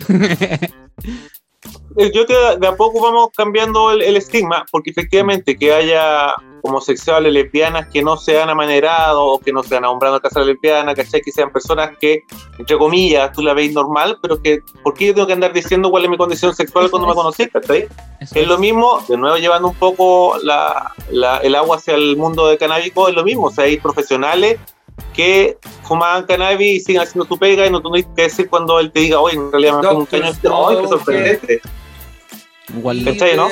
[1.98, 6.34] Eh, Yo que de a poco vamos cambiando el, el estigma, porque efectivamente que haya
[6.66, 11.22] homosexuales, lesbianas que no sean amanerados o que no sean nombrando casa lesbiana, ¿cachai?
[11.22, 12.24] Que sean personas que,
[12.58, 15.92] entre comillas, tú la veis normal, pero que, ¿por qué yo tengo que andar diciendo
[15.92, 17.88] cuál es mi condición sexual cuando me conocí, ¿cachai?
[18.22, 22.16] Eso Es lo mismo, de nuevo llevando un poco la, la- el agua hacia el
[22.18, 23.48] mundo de canábico, es lo mismo.
[23.48, 24.58] O sea, hay profesionales
[25.14, 28.92] que fumaban cannabis y siguen haciendo su pega y no tienes que decir cuando él
[28.92, 30.26] te diga, oye, en realidad me fumo un caño.
[30.70, 31.62] ¡Ay, qué sorprendente!
[32.78, 33.50] Igual, ¿Cachai, no?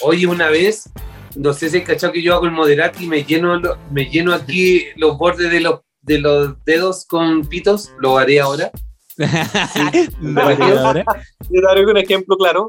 [0.00, 0.90] Oye, una vez,
[1.36, 4.32] no sé si hay cachado que yo hago el moderati y me lleno, me lleno
[4.34, 8.70] aquí los bordes de los, de los dedos con pitos, lo haré ahora.
[10.20, 11.04] Lo metí ahora.
[11.48, 12.66] Yo te daré un ejemplo claro.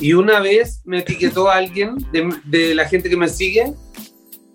[0.00, 3.72] Y una vez me etiquetó a alguien de, de la gente que me sigue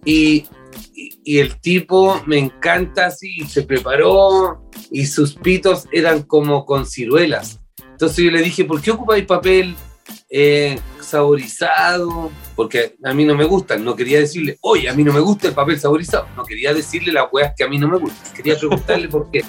[0.04, 0.45] y,
[0.93, 6.65] y- y el tipo me encanta así, y se preparó y sus pitos eran como
[6.65, 7.62] con ciruelas.
[7.91, 9.74] Entonces yo le dije, ¿por qué ocupáis papel
[10.30, 12.32] eh, saborizado?
[12.56, 13.84] Porque a mí no me gustan.
[13.84, 16.28] No quería decirle, oye, a mí no me gusta el papel saborizado.
[16.36, 18.34] No quería decirle las weas que a mí no me gustan.
[18.34, 19.44] Quería preguntarle por qué.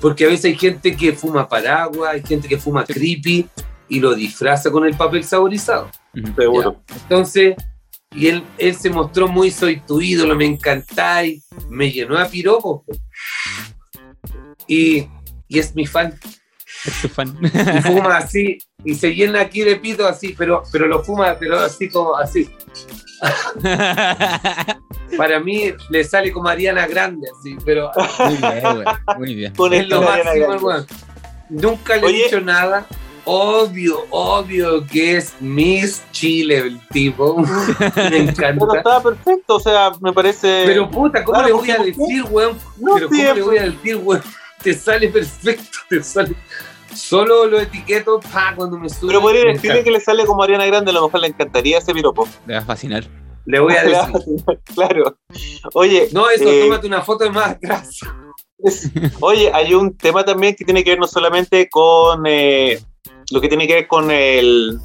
[0.00, 3.48] Porque a veces hay gente que fuma paraguas, hay gente que fuma creepy
[3.88, 5.90] y lo disfraza con el papel saborizado.
[6.14, 7.54] Entonces,
[8.14, 12.82] y él, él se mostró muy, soy tu ídolo, me encantáis, me llenó a piropos.
[12.86, 12.92] po.
[14.66, 15.08] Y,
[15.48, 16.18] y es mi fan.
[16.84, 17.36] Es tu fan.
[17.42, 17.48] Y
[17.82, 21.88] fuma así, y se llena aquí de pito así, pero, pero lo fuma, pero así
[21.88, 22.50] como así.
[25.16, 28.86] Para mí le sale como Ariana Grande, así, pero Muy bien, güey.
[29.18, 29.52] Muy bien.
[29.82, 30.86] Es lo máximo, weón.
[31.48, 32.20] Nunca le Oye.
[32.20, 32.86] he dicho nada,
[33.24, 37.36] obvio, obvio que es Miss Chile el tipo.
[37.38, 38.76] me Pero encanta.
[38.78, 40.64] estaba perfecto, o sea, me parece.
[40.66, 42.58] Pero puta, ¿cómo Claro, le voy a decir, weón?
[42.78, 44.22] No, Pero sí, ¿cómo le voy a decir, weón?
[44.62, 46.34] Te sale perfecto, te sale.
[46.94, 49.08] Solo lo etiqueto pa, cuando me sube.
[49.08, 51.92] Pero podría decirle que le sale como Ariana Grande, a lo mejor le encantaría ese
[51.92, 52.28] piropo.
[52.46, 53.04] Le va a fascinar.
[53.46, 54.14] Le voy a decir.
[54.74, 55.18] claro.
[55.74, 58.00] Oye, No, eso, eh, tómate una foto de más atrás.
[59.20, 62.78] Oye, hay un tema también que tiene que ver no solamente con eh,
[63.30, 64.78] lo que tiene que ver con el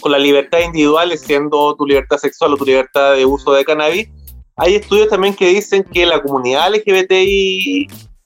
[0.00, 4.08] con la libertad individual, siendo tu libertad sexual o tu libertad de uso de cannabis.
[4.56, 6.70] Hay estudios también que dicen que la comunidad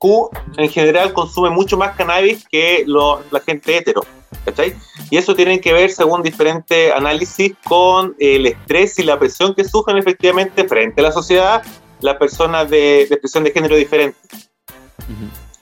[0.01, 4.03] LGBTIQ en general consume mucho más cannabis que lo- la gente hetero.
[4.45, 4.75] ¿cachai?
[5.11, 9.65] Y eso tiene que ver, según diferentes análisis, con el estrés y la presión que
[9.65, 11.63] sufren efectivamente frente a la sociedad
[12.01, 14.19] las personas de, de expresión de género diferente.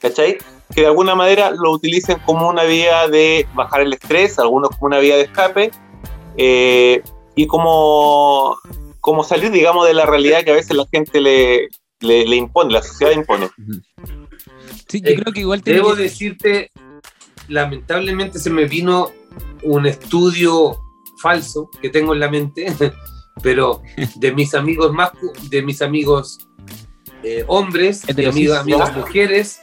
[0.00, 0.38] ¿cachai?
[0.74, 4.86] Que de alguna manera lo utilicen como una vía de bajar el estrés, algunos como
[4.86, 5.70] una vía de escape,
[6.36, 7.02] eh,
[7.36, 8.56] y como,
[9.00, 11.68] como salir, digamos, de la realidad que a veces la gente le,
[12.00, 13.48] le, le impone, la sociedad impone.
[14.88, 16.70] Sí, yo Eh, creo que igual tiene Debo que- decirte,
[17.48, 19.10] lamentablemente se me vino
[19.62, 20.80] un estudio
[21.20, 22.66] falso que tengo en la mente,
[23.42, 23.82] pero
[24.16, 25.10] de mis amigos más,
[25.48, 26.38] de mis amigos
[27.22, 29.60] eh, hombres, de amigas, amigas mujeres,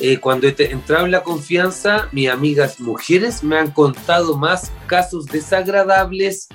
[0.00, 4.72] eh, cuando he te- entrado en la confianza, mis amigas mujeres me han contado más
[4.86, 6.48] casos desagradables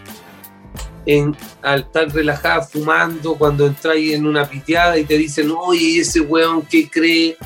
[1.05, 6.21] en, al estar relajada fumando, cuando entras en una piteada y te dicen, oye, ese
[6.21, 7.37] weón que cree,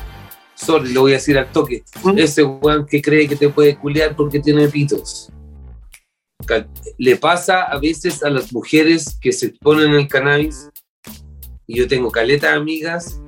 [0.55, 2.17] sorry, lo voy a decir al toque, ¿Mm?
[2.17, 5.29] ese weón que cree que te puede culear porque tiene pitos.
[6.97, 10.69] Le pasa a veces a las mujeres que se ponen el cannabis,
[11.65, 13.21] y yo tengo caleta de amigas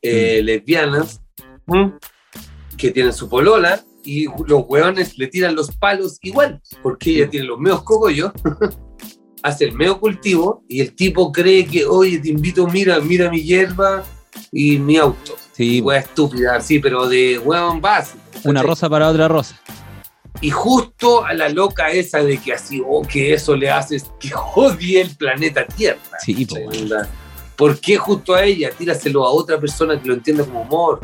[0.00, 1.20] eh, lesbianas
[1.66, 1.90] ¿Mm?
[2.76, 7.46] que tienen su polola y los hueones le tiran los palos igual, porque ella tiene
[7.46, 8.32] los meos cogollos,
[9.42, 13.42] hace el meo cultivo y el tipo cree que, oye, te invito, mira, mira mi
[13.42, 14.04] hierba
[14.50, 15.36] y mi auto.
[15.52, 18.18] Sí, Wea estúpida, sí, pero de hueón básico.
[18.44, 19.60] una rosa para otra rosa.
[20.40, 24.30] Y justo a la loca esa de que así, oh, que eso le haces que
[24.54, 26.00] odie el planeta Tierra.
[26.24, 26.46] Sí,
[27.56, 28.70] ¿Por qué justo a ella?
[28.70, 31.00] Tíraselo a otra persona que lo entienda como humor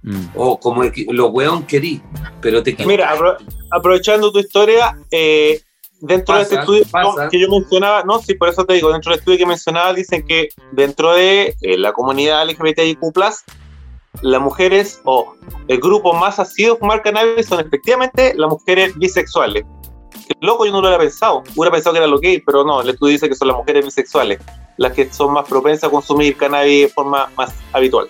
[0.00, 0.26] Mm.
[0.36, 2.00] o como que lo weón querí,
[2.40, 3.36] pero te Mira, apro-
[3.72, 5.60] aprovechando tu historia, eh,
[6.00, 7.28] dentro de este estudio pasa.
[7.28, 10.24] que yo mencionaba, no, sí, por eso te digo, dentro del estudio que mencionaba, dicen
[10.24, 13.00] que dentro de eh, la comunidad LGBTIQ,
[14.22, 15.34] las mujeres o
[15.68, 19.64] el grupo más asiduo a fumar cannabis son efectivamente las mujeres bisexuales.
[20.40, 21.42] Loco, yo no lo hubiera pensado.
[21.54, 23.84] Hubiera pensado que era lo gay, pero no, el estudio dice que son las mujeres
[23.84, 24.40] bisexuales
[24.78, 28.08] las que son más propensas a consumir cannabis de forma más habitual.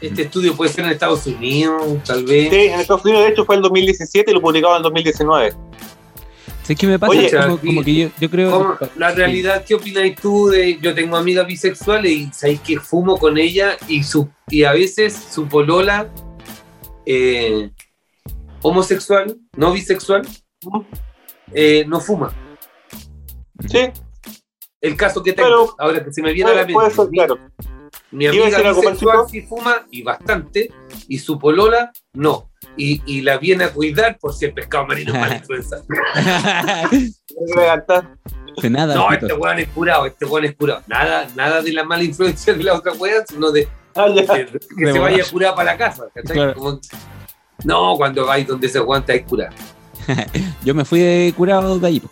[0.00, 2.50] Este estudio puede ser en Estados Unidos, tal vez.
[2.50, 5.54] Sí, en Estados Unidos, de hecho, fue en 2017 y lo publicaban en 2019.
[6.68, 7.10] ¿Sabes qué me pasa?
[7.12, 8.50] Oye, como, aquí- como que yo, yo creo.
[8.50, 10.78] ¿Cómo- la realidad, ¿qué opinas tú de.?
[10.82, 15.14] Yo tengo amigas bisexuales y sabéis que fumo con ella y, su, y a veces
[15.30, 16.10] su polola
[17.06, 17.70] eh,
[18.60, 20.28] homosexual, no bisexual,
[21.54, 22.34] eh, no fuma.
[23.66, 23.88] Sí,
[24.82, 26.94] El caso que tengo, Pero- ahora que se me viene a la mente.
[26.94, 27.38] ser, mi- claro.
[28.10, 30.70] Mi ¿Iba a amiga bisexual sí fuma y bastante,
[31.08, 32.47] y su polola no.
[32.78, 35.76] Y, y la viene a cuidar por si el pescado marino es mala influenza.
[38.62, 38.94] De nada.
[38.94, 40.82] No, este weón es curado, este weón es curado.
[40.88, 44.22] Nada, nada de la mala influencia de la otra weón, sino de Ah, ya.
[44.26, 46.04] que, que De se vaya curada para la casa.
[46.14, 46.34] ¿cachai?
[46.36, 46.54] Claro.
[46.54, 46.80] Como-
[47.64, 49.50] no, cuando vais donde se aguanta es curada.
[50.64, 52.00] Yo me fui de curado de ahí.
[52.00, 52.10] po.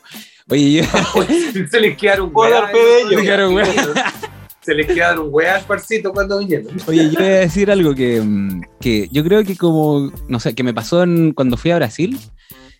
[0.50, 0.84] Oye, yo,
[1.70, 3.18] se les quedaron de ello.
[3.18, 3.76] Se quedaron weas.
[4.66, 6.76] Se les quedaron weas, parcito, cuando vinieron.
[6.88, 10.54] oye, yo voy a decir algo que, mm, que yo creo que como, no sé,
[10.56, 12.18] que me pasó en- cuando fui a Brasil,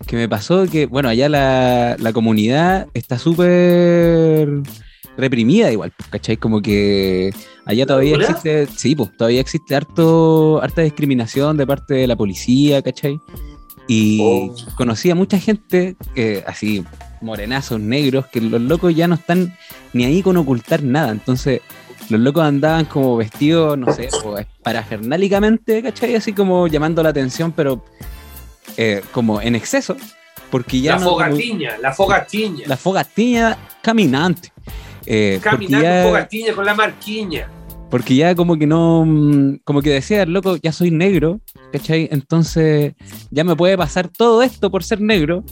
[0.07, 4.49] que me pasó que, bueno, allá la, la comunidad está súper
[5.17, 6.37] reprimida igual, pues, ¿cachai?
[6.37, 7.31] Como que
[7.65, 12.83] allá todavía existe, sí, pues, todavía existe harto, harta discriminación de parte de la policía,
[12.83, 13.19] ¿cachai?
[13.89, 14.55] Y Oh.
[14.77, 16.85] conocí a mucha gente, que así,
[17.23, 19.55] morenazos, negros, que los locos ya no están
[19.97, 21.11] ni ahí con ocultar nada.
[21.11, 21.61] Entonces,
[22.11, 24.09] los locos andaban como vestidos, no sé,
[24.63, 26.15] parafernálicamente, ¿cachai?
[26.15, 27.85] Así como llamando la atención, pero
[28.77, 29.97] eh, como en exceso,
[30.51, 31.05] porque ya la no...
[31.11, 32.67] como- fogatiña, la fogatiña.
[32.67, 34.53] la fogatiña caminante.
[35.09, 37.49] Eh, Caminando ya- fogatiña con la marquiña.
[37.91, 41.41] Porque ya como que no, mm, como que decía, loco, ya soy negro,
[41.73, 42.09] ¿cachai?
[42.11, 42.95] Entonces
[43.31, 45.45] ya me puede pasar todo esto por ser negro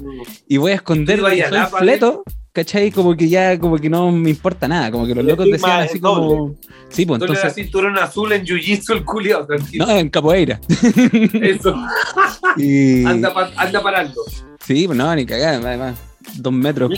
[0.49, 2.91] y voy a esconder que soy la, fleto, ¿cachai?
[2.91, 5.81] Como que ya, como que no me importa nada, como que los El locos decían
[5.83, 6.27] así doble.
[6.37, 6.55] como...
[6.89, 9.87] Sí, pues Entonces, la cinturón azul en jiu-jitsu el culiao, tranquilo.
[9.87, 10.61] No, en capoeira.
[11.41, 11.75] Eso,
[12.57, 13.05] Y...
[13.05, 14.21] anda, pa- anda parando.
[14.67, 15.99] Sí, pues no, ni cagada, además.
[16.37, 16.91] Dos metros.
[16.91, 16.97] Ni.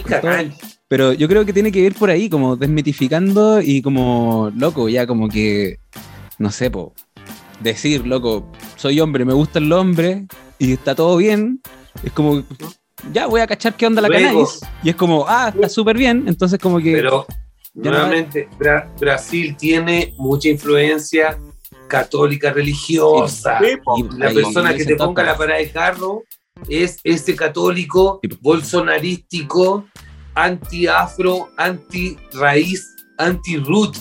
[0.88, 5.06] Pero yo creo que tiene que ir por ahí, como desmitificando y como, loco, ya
[5.06, 5.78] como que,
[6.38, 6.92] no sé, po,
[7.60, 8.46] decir, loco,
[8.76, 10.26] soy hombre, me gusta el hombre
[10.58, 11.60] y está todo bien.
[12.04, 12.44] Es como,
[13.12, 14.60] ya voy a cachar qué onda la cannabis.
[14.84, 16.24] Y es como, ah, está súper bien.
[16.28, 16.92] Entonces como que...
[16.92, 17.26] Pero
[17.74, 21.36] nuevamente, Bra- Brasil tiene mucha influencia
[21.88, 23.58] católica religiosa.
[23.60, 26.22] Sí, y La persona que te ponga la parada de carro
[26.68, 29.84] es ese católico bolsonarístico,
[30.36, 33.96] anti-afro, anti-raíz, anti-root.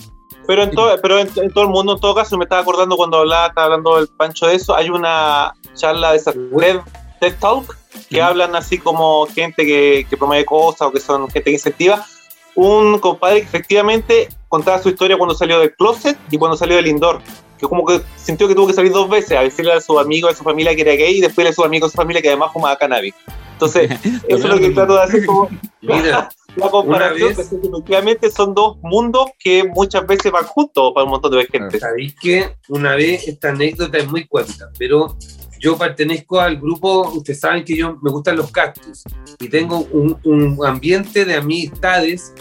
[0.47, 2.95] Pero, en, todo, pero en, en todo el mundo, en todo caso, me estaba acordando
[2.95, 6.81] cuando hablaba, estaba hablando del Pancho de eso, hay una charla de esa TED,
[7.19, 7.75] TED Talk
[8.09, 8.25] que Ujú.
[8.25, 12.05] hablan así como gente que, que promueve cosas o que son gente que incentiva.
[12.53, 16.87] Un compadre que efectivamente contaba su historia cuando salió del closet y cuando salió del
[16.87, 17.21] indoor.
[17.57, 20.33] Que como que sintió que tuvo que salir dos veces a decirle a sus amigos,
[20.33, 22.27] a su familia que era gay y después a sus amigos, a su familia que
[22.29, 23.15] además fumaba cannabis.
[23.55, 23.89] Entonces,
[24.27, 25.49] eso es lo que trato de hacer como
[25.81, 31.11] la comparación, vez- que efectivamente son dos mundos que muchas veces van juntos para un
[31.11, 31.79] montón de gente.
[31.79, 35.17] sabéis que una vez esta anécdota es muy cuenta, pero
[35.59, 39.03] yo pertenezco al grupo, ustedes saben que yo me gustan los cactus
[39.39, 42.33] y tengo un, un ambiente de amistades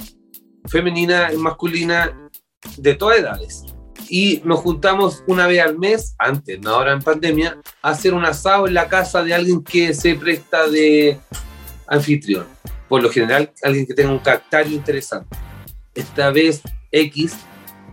[0.66, 2.30] femenina y masculina
[2.76, 3.64] de todas edades.
[4.08, 8.24] Y nos juntamos una vez al mes, antes, no ahora en pandemia, a hacer un
[8.24, 11.18] asado en la casa de alguien que se presta de
[11.86, 12.46] anfitrión.
[12.88, 15.36] Por lo general, alguien que tenga un cactario interesante.
[15.94, 17.36] Esta vez X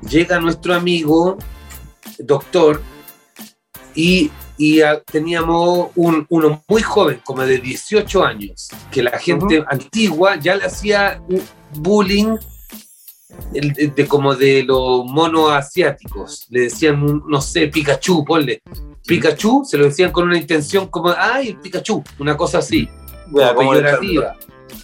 [0.09, 1.37] llega nuestro amigo,
[2.19, 2.81] doctor,
[3.93, 4.79] y, y,
[5.11, 10.65] teníamos un, uno muy joven, como de 18 años, que la gente antigua ya le
[10.65, 11.21] hacía
[11.73, 12.37] bullying
[13.51, 16.45] de, de como de los monos asiáticos.
[16.49, 18.61] Le decían, un- no sé, Pikachu, ponle.
[19.05, 22.87] Pikachu, se lo decían con una intención como, ay, Pikachu, una cosa así
[23.33, 24.35] Ya, como peyorativa,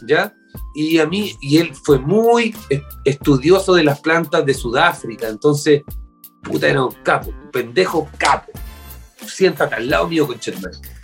[0.08, 0.34] ¿ya?
[0.76, 5.84] Y a mí, y él fue muy es- estudioso de las plantas de Sudáfrica, entonces,
[6.44, 8.52] puta, era un capo, un pendejo capo.
[9.26, 10.38] Siéntate al lado mío, con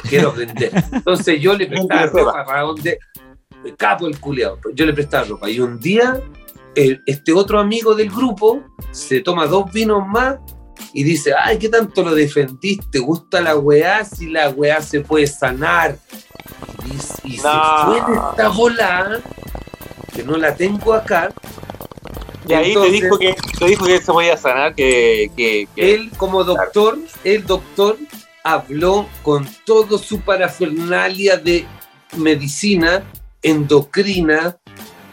[0.09, 0.71] quiero aprender.
[0.93, 2.97] Entonces yo le prestaba ropa para donde,
[3.77, 5.49] capo el culiao, yo le prestaba ropa.
[5.49, 6.21] Y un día,
[6.75, 10.37] el- este otro amigo del grupo se toma dos vinos más
[10.93, 12.85] y dice, ay, ¿qué tanto lo defendiste?
[12.91, 14.03] ¿Te gusta la weá?
[14.05, 15.97] Si la weá se puede sanar.
[16.85, 17.43] Y, y No.
[17.43, 19.21] se fue de esta bola,
[20.13, 21.31] que no la tengo acá.
[22.47, 25.93] Y ahí Entonces- te dijo que te dijo que se podía sanar, que, que, que-
[25.93, 27.97] Él como doctor, el doctor
[28.43, 31.65] habló con todo su parafernalia de
[32.17, 33.03] medicina,
[33.41, 34.57] endocrina,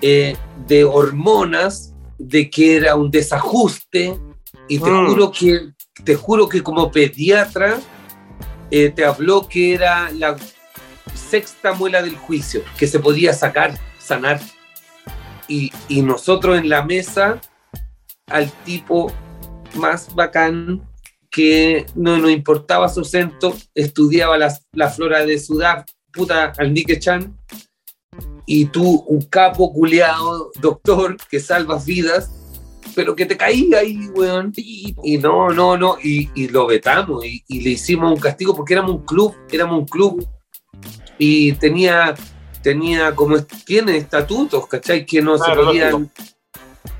[0.02, 0.36] eh,
[0.66, 4.18] de hormonas, de que era un desajuste,
[4.68, 5.06] y te Mm.
[5.08, 5.60] juro que
[6.04, 7.78] te juro que como pediatra
[8.70, 10.36] eh, te habló que era la
[11.14, 14.40] sexta muela del juicio, que se podía sacar, sanar.
[15.48, 17.40] Y, y nosotros en la mesa,
[18.28, 19.12] al tipo
[19.74, 20.82] más bacán
[21.30, 26.98] que no nos importaba su acento, estudiaba las- la flora de Sudán, puta, al Nike
[27.00, 27.36] Chan,
[28.52, 32.32] y tú, un capo culeado, doctor, que salvas vidas,
[32.96, 34.52] pero que te caía ahí, weón.
[34.56, 38.72] Y no, no, no, y, y lo vetamos y, y le hicimos un castigo porque
[38.72, 40.26] éramos un club, éramos un club
[41.16, 42.16] y tenía,
[42.60, 45.06] tenía como, tiene estatutos, ¿cachai?
[45.06, 46.10] Que no Claro, se podían...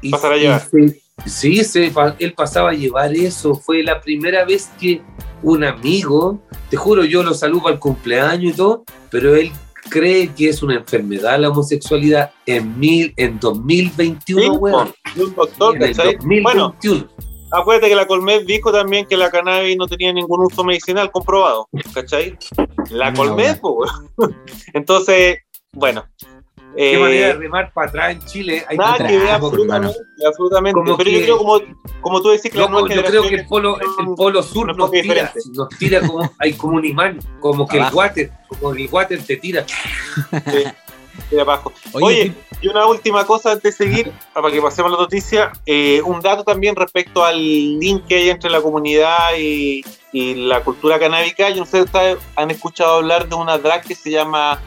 [0.03, 0.69] Y, Pasar a llevar.
[0.71, 5.03] se- sí, se, él pasaba a llevar eso, fue la primera vez que
[5.43, 9.51] un amigo, te juro, yo lo saludo al cumpleaños y todo, pero él
[9.91, 14.95] cree que es una enfermedad la homosexualidad en, mil, en 2021, Sí, weón.
[15.17, 16.17] un doctor, En el ¿cachai?
[16.43, 17.09] Bueno, 2021.
[17.51, 21.69] acuérdate que la Colmet dijo también que la cannabis no tenía ningún uso medicinal comprobado,
[21.93, 22.39] ¿cachai?
[22.91, 23.23] La No,
[23.63, 23.91] weón.
[24.73, 25.39] Entonces,
[25.73, 26.05] bueno.
[26.77, 28.65] Qué eh, manera de remar para atrás en Chile.
[28.69, 30.75] Hay Nada que- ver, absolutamente, absolutamente.
[30.81, 31.61] Como Pero yo creo, como,
[32.01, 35.03] como tú decís, que Loco, yo creo que el polo, el polo sur nos tira,
[35.03, 35.41] diferente.
[35.53, 37.91] nos tira como, hay como un imán, como que Abajo.
[38.03, 39.67] el water, como que el water te tira.
[39.67, 40.65] Sí,
[41.31, 41.73] de abajo.
[41.93, 45.53] Oye, Oye, y una última cosa antes de seguir, para que pasemos a la noticia,
[45.67, 47.39] eh, un dato también respecto al
[47.81, 51.51] link que hay entre la comunidad y, y la cultura canábica.
[51.51, 54.61] Yo no sé si ustedes han escuchado hablar de una drag que se llama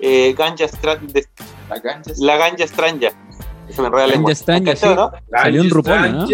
[0.00, 1.26] eh, ganja de-
[2.18, 3.10] la ganja extraña.
[3.70, 4.32] Se me enreda la Ganja lengua.
[4.74, 4.96] ¿Cachai, sí.
[4.96, 5.10] no?
[5.42, 6.26] Salió en RuPaul, ¿no?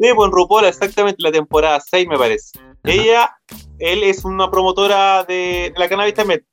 [0.00, 2.58] Sí, pues en RuPaul, exactamente la temporada 6, me parece.
[2.84, 3.36] Ella,
[3.78, 6.44] él es una promotora de, de la cannabis también.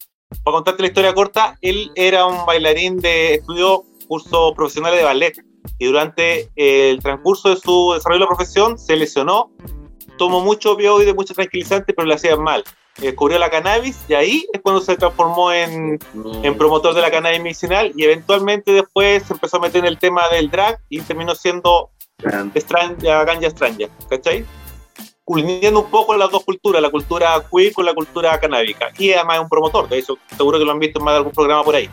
[0.43, 5.33] Para contarte la historia corta, él era un bailarín de estudio cursos profesionales de ballet
[5.77, 9.51] y durante el transcurso de su desarrollo de la profesión se lesionó,
[10.17, 12.63] tomó mucho opioide, mucho tranquilizante, pero le hacían mal.
[12.97, 15.99] Descubrió la cannabis y ahí es cuando se transformó en,
[16.43, 19.99] en promotor de la cannabis medicinal y eventualmente después se empezó a meter en el
[19.99, 21.91] tema del drag y terminó siendo
[22.53, 24.45] extraña, ganja extraña, ¿cachai?
[25.25, 28.87] Uniendo un poco las dos culturas, la cultura queer con la cultura canábica.
[28.97, 31.17] Y además es un promotor, de eso seguro que lo han visto en más de
[31.17, 31.89] algún programa por ahí.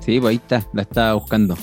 [0.00, 1.56] Sí, pues ahí está, la estaba buscando.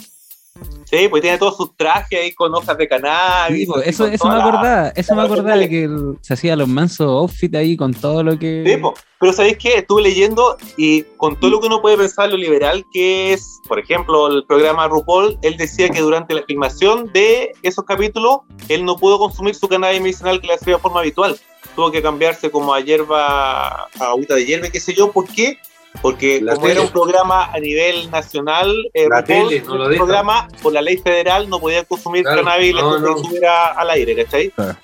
[0.86, 3.60] Sí, pues tiene todos sus trajes ahí con hojas de cannabis.
[3.60, 5.90] Sí, pues, eso, eso me acordaba, eso me acordaba de que
[6.22, 8.64] se hacía los mansos outfit ahí con todo lo que.
[8.66, 8.94] Sí, po.
[9.20, 9.80] pero ¿sabéis qué?
[9.80, 13.80] Estuve leyendo y con todo lo que uno puede pensar lo liberal que es, por
[13.80, 18.40] ejemplo, el programa RuPaul, él decía que durante la filmación de esos capítulos,
[18.70, 21.38] él no pudo consumir su cannabis medicinal que le hacía de forma habitual.
[21.76, 25.12] Tuvo que cambiarse como a hierba, a agüita de hierba, qué sé yo.
[25.12, 25.58] ¿Por qué?
[26.02, 29.84] Porque La como era un programa a nivel nacional, eh, La RuPaul, tele, no lo
[29.86, 30.04] el deja.
[30.04, 34.50] programa, por la ley federal, no podía consumir Claro, cannabis no, consumiera al aire, ¿cachai?
[34.52, 34.78] Claro.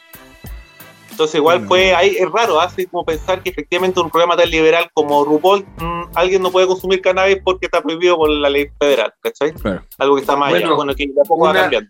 [1.11, 1.67] Entonces igual Bueno.
[1.67, 5.65] fue, ahí es raro, hace como pensar que efectivamente un programa tan liberal como RuPaul,
[5.77, 9.51] mm, alguien no puede consumir cannabis porque está prohibido por la ley federal, ¿cachai?
[9.53, 9.83] Claro.
[9.99, 11.89] Algo que está mal Bueno, allá, bueno, que de a poco va una- cambiando.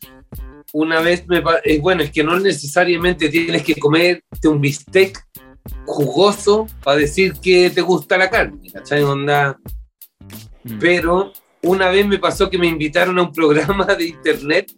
[0.73, 5.21] Una vez me eh, bueno, es que no necesariamente tienes que comerte un bistec
[5.85, 9.03] jugoso para decir que te gusta la carne, ¿cachai?
[9.03, 9.57] Onda,
[10.63, 10.77] Mm.
[10.79, 11.33] pero
[11.63, 14.71] una vez me pasó que me invitaron a un programa de internet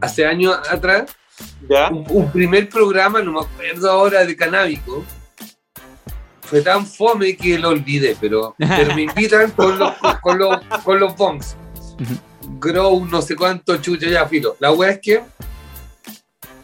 [0.00, 1.10] hace años atrás,
[1.68, 1.88] ¿Ya?
[1.88, 5.04] un, un primer programa, no me acuerdo ahora, de canábico.
[6.42, 11.00] Fue tan fome que lo olvidé, pero, pero me invitan con los, con los, con
[11.00, 11.56] los bongs.
[12.60, 14.56] Grow, no sé cuánto chucha ya filo.
[14.60, 15.22] La wea es que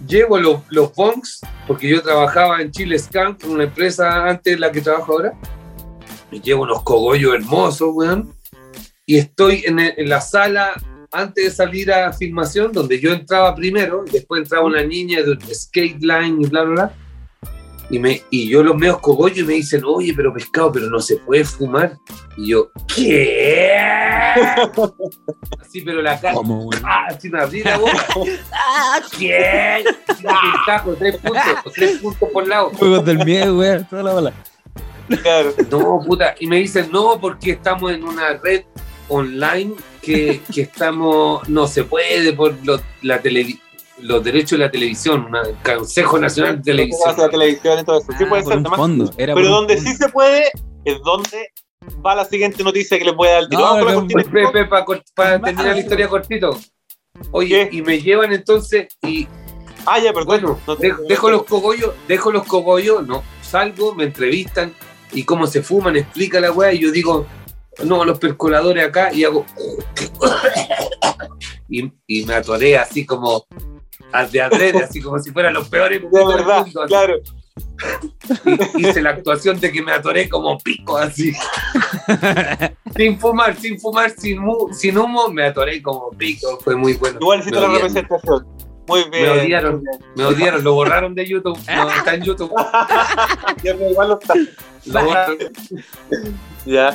[0.07, 4.71] llevo los, los bongs, porque yo trabajaba en Chile Scan, una empresa antes de la
[4.73, 5.35] que trabajo ahora.
[6.31, 8.35] Me llevo unos cogollos hermosos, weón.
[9.07, 10.73] Y estoy en, el- en la sala
[11.11, 15.39] antes de salir a filmación, donde yo entraba primero, y después entraba una niña de
[15.55, 16.95] skate line y bla, bla, bla.
[17.91, 21.01] Y, me, y yo los meos cogollos y me dicen, oye, pero pescado, pero no
[21.01, 21.97] se puede fumar.
[22.37, 23.75] Y yo, ¿qué?
[25.61, 26.79] Así, pero la cara, ¿Cómo, güey?
[26.85, 28.07] ah, así me abrí la boca.
[28.53, 29.85] ¡Ah, ¿qué?
[30.67, 32.71] Taco, tres puntos, tres puntos por lado.
[32.75, 33.83] Juegos del miedo, güey.
[33.85, 34.33] Toda la bola.
[35.23, 35.55] Claro.
[35.71, 36.35] No, puta.
[36.39, 38.65] Y me dicen, no, porque estamos en una red
[39.09, 43.61] online que, que estamos, no se puede por lo- la televi-
[44.03, 47.15] los derechos de la televisión, una- Consejo Nacional de Televisión.
[47.17, 48.13] La televisión y todo eso.
[48.17, 48.79] Sí Ah, puede por ser, un además.
[48.79, 49.11] fondo.
[49.17, 49.91] Era Pero donde fondo.
[49.91, 50.45] sí se puede
[50.85, 51.49] es donde
[52.05, 53.49] va la siguiente noticia que les voy a dar el.
[53.51, 54.23] No, Vamos pero- cortina.
[54.53, 54.65] Pepe,
[55.15, 56.59] para Más, terminar la historia cortito.
[57.33, 57.77] Oye, ¿Qué?
[57.77, 59.27] y me llevan entonces, y
[59.87, 60.27] Ah, ya, perdón.
[60.27, 64.73] bueno, No dejo los cogollos, dejo los cogollos, no, salgo, me entrevistan,
[65.13, 67.27] y cómo se fuman, explica la weá, y yo digo,
[67.85, 69.45] no, los percoladores acá, y hago.
[71.71, 73.45] Y, y me atoré así como
[74.31, 77.15] de adrede, así como si fueran los peores De putos del verdad, mundo, claro.
[78.77, 81.33] Y hice la actuación de que me atoré como pico así.
[82.97, 84.41] sin fumar, sin fumar, sin,
[84.73, 86.59] sin humo, me atoré como pico.
[86.63, 87.19] Fue muy bueno.
[87.21, 88.47] Igual hiciste la representación.
[88.89, 89.23] Muy bien.
[89.23, 89.85] Me odiaron,
[90.17, 91.59] me odiaron, lo borraron de YouTube.
[91.69, 92.53] No, está en YouTube.
[93.63, 94.35] Ya, igual lo está.
[94.87, 95.39] Lo borraron.
[96.65, 96.93] Ya.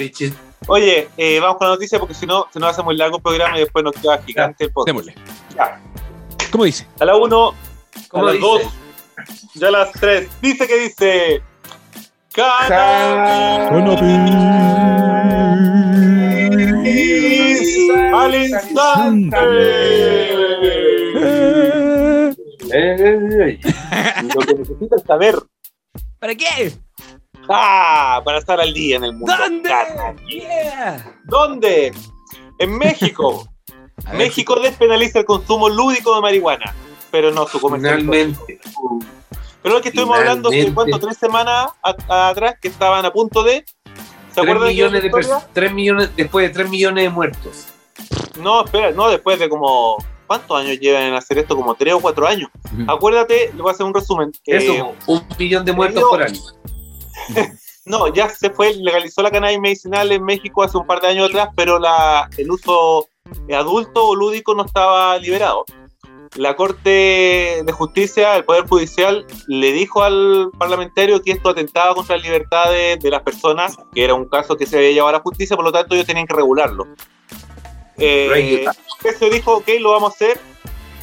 [0.67, 3.23] Oye, eh, vamos con la noticia porque si no, se nos hace muy largo el
[3.23, 4.87] programa y después nos queda gigante el podcast.
[4.87, 5.15] Démosle.
[5.55, 5.79] Ya.
[6.53, 6.87] ¿Cómo dice?
[6.99, 7.53] A la 1, a
[8.09, 8.47] ¿Cómo las dice?
[8.47, 8.61] 2,
[9.55, 10.29] ya a las 3.
[10.39, 11.41] Dice que dice.
[12.31, 12.69] Cannabis
[18.13, 19.37] al instante.
[22.71, 23.59] Eh,
[24.35, 25.35] Lo que necesitas saber.
[26.19, 26.71] ¿Para qué?
[27.49, 29.33] Ah, para estar al día en el mundo.
[29.35, 29.71] ¿Dónde?
[30.27, 31.19] Yeah.
[31.23, 31.91] ¿Dónde?
[32.59, 33.43] En México.
[34.05, 36.73] A ver, México despenaliza el consumo lúdico de marihuana,
[37.11, 38.37] pero no su comercialización.
[39.61, 43.11] Pero lo que estuvimos hablando hace cuánto, tres semanas a- a- atrás, que estaban a
[43.11, 43.63] punto de.
[44.33, 47.67] ¿Se 3 acuerdan millones de de 3 millones, después de 3 millones de muertos.
[48.41, 49.97] No, espera, no, después de como.
[50.25, 51.55] ¿Cuántos años llevan en hacer esto?
[51.55, 52.49] Como tres o cuatro años.
[52.73, 52.89] Ujú.
[52.91, 54.31] Acuérdate, le voy a hacer un resumen.
[54.47, 56.39] Eh, Eso, un millón de muertos por año.
[57.85, 61.29] no, ya se fue, legalizó la cannabis medicinal en México hace un par de años
[61.29, 63.07] atrás, pero la, el uso
[63.55, 65.65] adulto o lúdico no estaba liberado.
[66.35, 72.17] La Corte de Justicia, el Poder Judicial, le dijo al parlamentario que esto atentaba contra
[72.17, 75.19] la libertad de, las personas, que era un caso que se había llevado a la
[75.19, 76.87] justicia, por lo tanto ellos tenían que regularlo.
[77.97, 78.65] Eh,
[79.17, 80.39] se dijo, ok, lo vamos a hacer,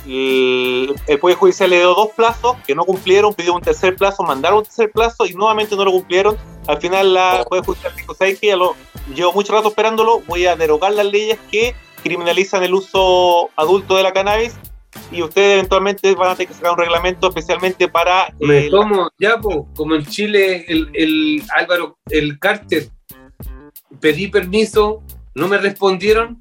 [0.04, 4.24] el, el Poder Judicial le dio dos plazos que no cumplieron, pidió un tercer plazo,
[4.24, 6.36] mandaron un tercer plazo y nuevamente no lo cumplieron.
[6.66, 8.48] Al final la Poder Judicial dijo, ¿sabes qué?
[8.48, 8.74] Ya lo,
[9.14, 14.02] llevo mucho rato esperándolo, voy a derogar las leyes que criminalizan el uso adulto de
[14.02, 14.54] la cannabis
[15.12, 18.34] y ustedes eventualmente van a tener que sacar un reglamento especialmente para...
[18.40, 18.68] Me
[19.18, 22.88] ya, po, como en Chile, el, el Álvaro, el Carter,
[24.00, 25.02] pedí permiso,
[25.34, 26.40] no me respondieron,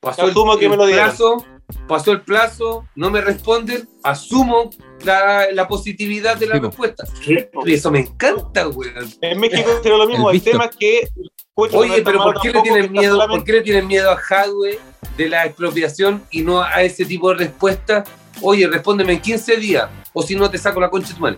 [0.00, 1.04] pasó el, Asumo que el me lo dieron.
[1.06, 1.44] plazo,
[1.88, 4.70] pasó el plazo, no me responden, asumo
[5.04, 7.04] la, la positividad de la Sí, respuesta.
[7.24, 7.50] ¿Qué?
[7.66, 9.08] Eso me encanta, weón.
[9.20, 11.08] En México sería lo mismo, El el, tema es que...
[11.56, 13.26] no Oye, pero ¿por qué le tienen miedo?
[13.28, 14.78] ¿Por qué le tienen miedo a Hadwe
[15.16, 18.04] de la expropiación y no a ese tipo de respuesta?
[18.42, 21.36] Oye, respóndeme en 15 días, o si no te saco la concha de tu madre.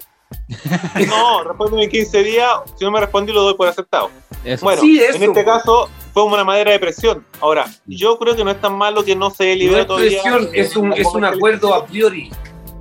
[1.09, 4.11] No, respóndeme en 15 días, si no me respondí lo doy por aceptado.
[4.45, 4.64] Eso.
[4.64, 7.25] Bueno, Sí, en este caso fue una madera de presión.
[7.41, 10.23] Ahora, yo creo que no es tan malo que no se No libere es todavía.
[10.23, 12.31] presión, es un, es un acuerdo a priori.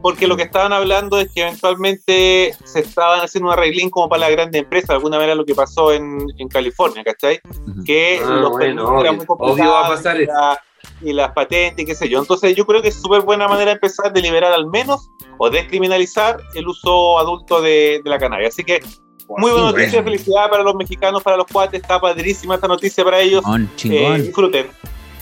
[0.08, 4.22] Porque lo que estaban hablando es que eventualmente se estaban haciendo un arreglín como para
[4.22, 7.42] la grande empresa, de alguna manera lo que pasó en, en California, ¿cachai?
[7.86, 10.60] Que Ah, los bueno, eran muy complicados, obvio va a pasar y la-
[11.02, 12.20] y las patentes y qué sé yo.
[12.20, 15.50] Entonces yo creo que es súper buena manera de empezar de liberar al menos o
[15.50, 18.48] descriminalizar el uso adulto de, de la cannabis.
[18.50, 18.80] Así que
[19.28, 23.20] muy buena noticia, felicidad para los mexicanos, para los cuates, está padrísima esta noticia para
[23.20, 23.44] ellos.
[23.44, 24.22] Chingón, Eh, chingón.
[24.24, 24.68] disfruten.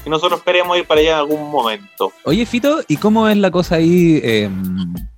[0.05, 2.11] Y nosotros esperemos ir para allá en algún momento.
[2.23, 4.19] Oye, Fito, ¿y cómo es la cosa ahí?
[4.23, 4.49] Eh,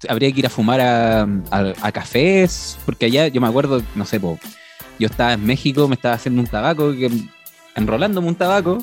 [0.07, 2.77] ¿Habría que ir a fumar a, a- a cafés?
[2.85, 4.39] Porque allá, yo me acuerdo, no sé, po,
[4.99, 7.11] yo estaba en México, me estaba haciendo un tabaco, que,
[7.75, 8.77] enrolándome un tabaco.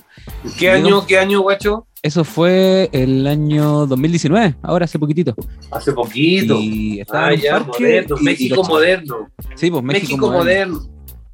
[0.58, 1.86] ¿Qué año, qué año, guacho?
[2.02, 5.34] Eso fue el año 2019, ahora hace poquitito.
[5.70, 6.58] Hace poquito.
[6.60, 9.30] Y estaba Ah, en ya, parque moderno, y- y México moderno.
[9.54, 10.80] Sí, pues México, México, moderno.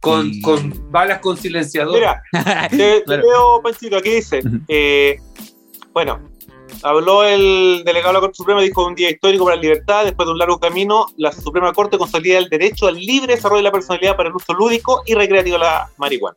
[0.01, 1.95] Con, Y- con balas con silenciador.
[1.95, 2.23] Mira,
[2.71, 3.23] te, te Claro.
[3.23, 5.19] leo, Panchito, aquí dice, eh,
[5.93, 6.21] bueno,
[6.83, 10.27] habló el delegado de la Corte Suprema, dijo un día histórico para la libertad, después
[10.27, 13.73] de un largo camino, la Suprema Corte consolida el derecho al libre desarrollo de la
[13.73, 16.37] personalidad para el uso lúdico y recreativo de la marihuana.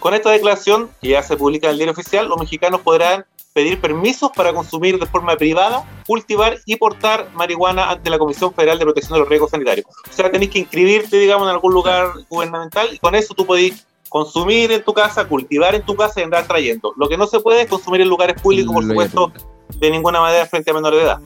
[0.00, 3.24] Con esta declaración, que ya se publica en el diario oficial, los mexicanos podrán
[3.58, 8.78] pedir permisos para consumir de forma privada, cultivar y portar marihuana ante la Comisión Federal
[8.78, 9.84] de Protección de los Riesgos Sanitarios.
[10.08, 13.84] O sea, tenéis que inscribirte, digamos, en algún lugar gubernamental y con eso tú podés
[14.08, 16.92] consumir en tu casa, cultivar en tu casa y andar trayendo.
[16.96, 19.32] Lo que no se puede es consumir en lugares públicos, por supuesto,
[19.74, 21.18] de ninguna manera frente a menores de edad.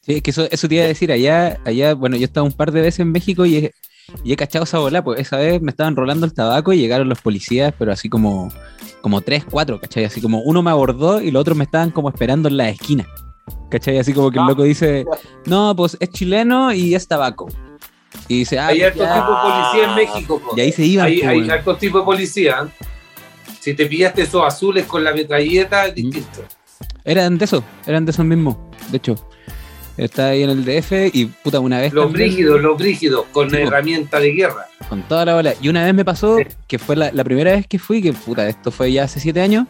[0.00, 2.46] Sí, es que eso, eso te iba a decir, allá, allá, bueno, yo he estado
[2.46, 3.74] un par de veces en México y he,
[4.24, 7.08] y he cachado esa bola, pues esa vez me estaban rolando el tabaco y llegaron
[7.08, 8.50] los policías, pero así como,
[9.00, 10.04] como tres, cuatro, ¿cachai?
[10.04, 13.06] Así como uno me abordó y los otros me estaban como esperando en la esquina,
[13.70, 13.98] ¿cachai?
[13.98, 15.04] Así como que el Ah, loco dice,
[15.46, 17.48] no, pues es chileno y es tabaco.
[18.28, 20.40] Y dice, ah, hay hartos tipos de policía en México.
[20.40, 20.56] po.
[20.56, 21.06] y ahí se iban.
[21.06, 22.68] Hay, hay hartos tipos de policía.
[23.60, 26.44] Si te pillaste esos azules con la metralleta, es distinto.
[27.04, 28.56] Eran de esos, eran de esos mismos,
[28.90, 29.14] de hecho.
[29.96, 31.92] Está ahí en el DF y puta, una vez.
[31.92, 33.62] Los también- brígidos, los brígidos, con Sí, po.
[33.62, 34.66] herramienta de guerra.
[34.88, 35.54] Con toda la bola.
[35.60, 36.44] Y una vez me pasó, Sí.
[36.68, 39.40] que fue la, la primera vez que fui, que puta, esto fue ya hace siete
[39.40, 39.66] años.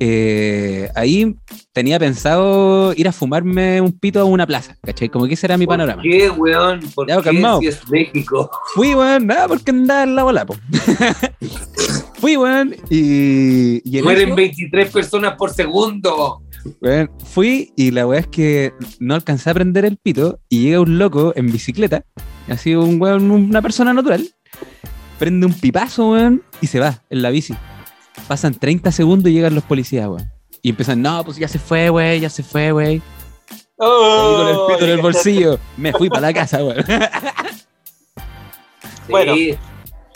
[0.00, 1.36] eh, ahí
[1.72, 5.08] tenía pensado ir a fumarme un pito a una plaza, ¿cachai?
[5.08, 6.02] Como que ese era mi ¿Por panorama.
[6.02, 6.80] qué, weón?
[6.96, 7.30] ¿Por Ya, qué
[7.60, 8.50] si es México?
[8.74, 10.56] Fui, weón, nada, porque andaba en la bola, po.
[12.20, 13.80] Fui, weón, y.
[13.88, 16.42] y en Mueren eso, 23 personas por segundo.
[17.24, 20.98] Fui y la weá es que no alcancé a prender el pito y llega un
[20.98, 22.04] loco en bicicleta,
[22.48, 24.28] así un weón, una persona natural,
[25.18, 27.54] prende un pipazo, weón, y se va en la bici.
[28.28, 30.30] Pasan 30 segundos y llegan los policías, weón.
[30.62, 32.96] Y empiezan, no, pues ya se fue, güey, ya se fue, güey.
[32.96, 33.02] Y
[33.78, 36.84] con el pito en el bolsillo, me fui para la casa, weón.
[39.08, 39.34] Bueno.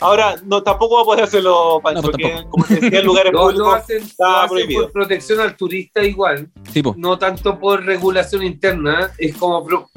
[0.00, 3.04] Ahora, no, tampoco va a poder hacerlo, Pancho, No, pues porque como te decía, en
[3.06, 4.82] lugares lo públicos hacen, lo está hacen prohibido.
[4.82, 6.94] por protección al turista igual, Sí, po.
[6.96, 9.64] no tanto por regulación interna, es como...
[9.64, 9.90] pro-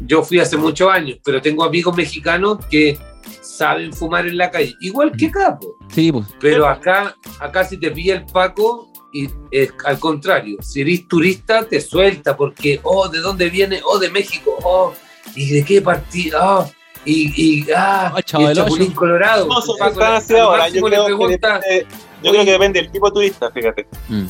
[0.00, 2.98] Yo fui hace muchos años, pero tengo amigos mexicanos que
[3.42, 5.76] saben fumar en la calle, igual que acá, po.
[5.92, 6.26] Sí, pues.
[6.40, 11.64] pero acá, acá si te pilla el Paco, y es al contrario, si eres turista
[11.66, 13.80] te suelta porque, oh, ¿de dónde viene?
[13.84, 14.92] Oh, de México, oh,
[15.34, 16.38] ¿y de qué partido?
[16.42, 16.70] Oh,
[17.06, 18.96] y, y, ah, Oh, y chavo el Chapulín Ocho.
[18.98, 19.46] Colorado.
[19.46, 20.68] No, son ahora.
[20.68, 21.86] Yo creo, que depende,
[22.22, 23.86] yo creo que depende del tipo de turista, fíjate.
[24.08, 24.26] Mm.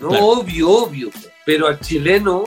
[0.00, 0.26] No, Claro.
[0.26, 1.10] obvio, obvio.
[1.44, 2.44] Pero al chileno,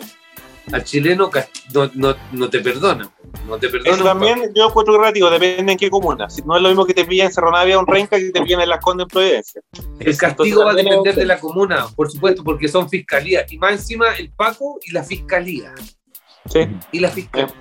[0.72, 1.30] al chileno
[1.74, 3.10] no, no, no te perdona.
[3.48, 3.96] No te perdona.
[3.96, 6.30] Eso también yo encuentro relativo, depende en qué comuna.
[6.30, 8.30] Si no es lo mismo que te pillan en Cerro Navia o en Renca que
[8.32, 9.62] te pillan en Las Condes en Providencia.
[10.00, 13.52] El castigo va a depender de la comuna, por supuesto, porque son fiscalías.
[13.52, 15.74] Y más encima el Paco y la fiscalía.
[16.46, 16.68] Sí.
[16.92, 17.54] Y la fiscalía.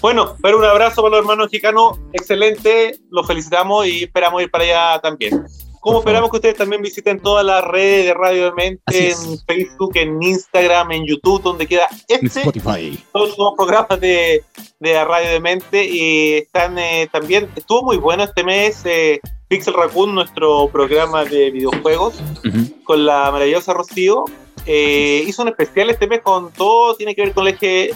[0.00, 4.64] Bueno, pero un abrazo para los hermanos mexicanos, excelente, los felicitamos y esperamos ir para
[4.64, 5.44] allá también.
[5.80, 9.38] Como esperamos que ustedes también visiten todas las redes de Radio de Mente, en.
[9.46, 12.98] Facebook, en Instagram, en YouTube, donde queda este Spotify.
[13.12, 14.42] todos los programas de,
[14.80, 19.74] de Radio de Mente y están eh, también, estuvo muy bueno este mes eh, Pixel
[19.74, 22.14] Raccoon, nuestro programa de videojuegos,
[22.44, 22.82] Ujú.
[22.82, 24.24] con la maravillosa Rocío.
[24.68, 27.90] Eh, hizo un especial este mes con todo, tiene que ver con el eje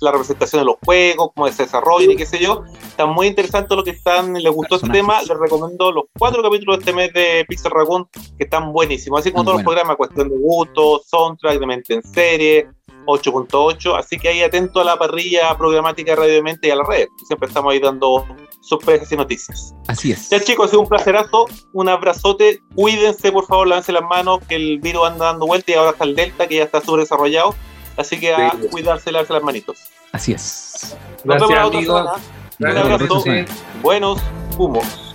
[0.00, 2.62] la representación de los juegos, cómo se desarrollan y qué sé yo.
[2.86, 6.76] Está muy interesante lo que están, les gustó este tema, les recomiendo los cuatro capítulos
[6.76, 10.28] de este mes de Pixel Raccoon, que están buenísimos, así como todos los programas, cuestión
[10.28, 12.68] de gusto, soundtrack, de mente en serie,
[13.06, 16.76] 8.8, así que ahí atento a la parrilla programática de Radio de Mente y a
[16.76, 18.26] la red, siempre estamos ahí dando
[18.68, 19.74] sorpresas y noticias.
[19.86, 20.28] Así es.
[20.30, 24.56] Ya chicos, ha sido un placerazo, un abrazote, cuídense por favor, lávense las manos, que
[24.56, 27.54] el virus anda dando vuelta y ahora está el Delta que ya está súper desarrollado,
[27.96, 28.68] así que a Sí.
[28.70, 29.78] cuidarse, lavarse las manitos.
[30.12, 30.96] Así es.
[31.24, 31.96] Nos vemos Gracias, la otra amigos.
[31.98, 32.12] semana.
[32.12, 32.20] Nos
[32.58, 33.54] Un vemos la abrazo, próxima semana.
[33.82, 34.20] buenos
[34.58, 35.07] humos.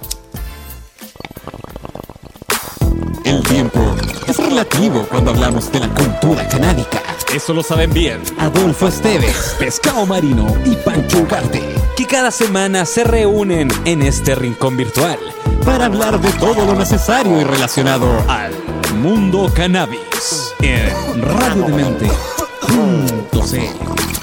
[3.34, 3.80] El tiempo
[4.28, 7.02] es relativo cuando hablamos de la cultura canábica.
[7.34, 11.64] Eso lo saben bien Adolfo Esteves, Pescado Marino y Pancho Ugarte,
[11.98, 15.18] que cada semana se reúnen en este rincón virtual
[15.66, 18.54] para hablar de todo lo necesario y relacionado al
[18.98, 24.23] mundo cannabis en radiodemente.cl.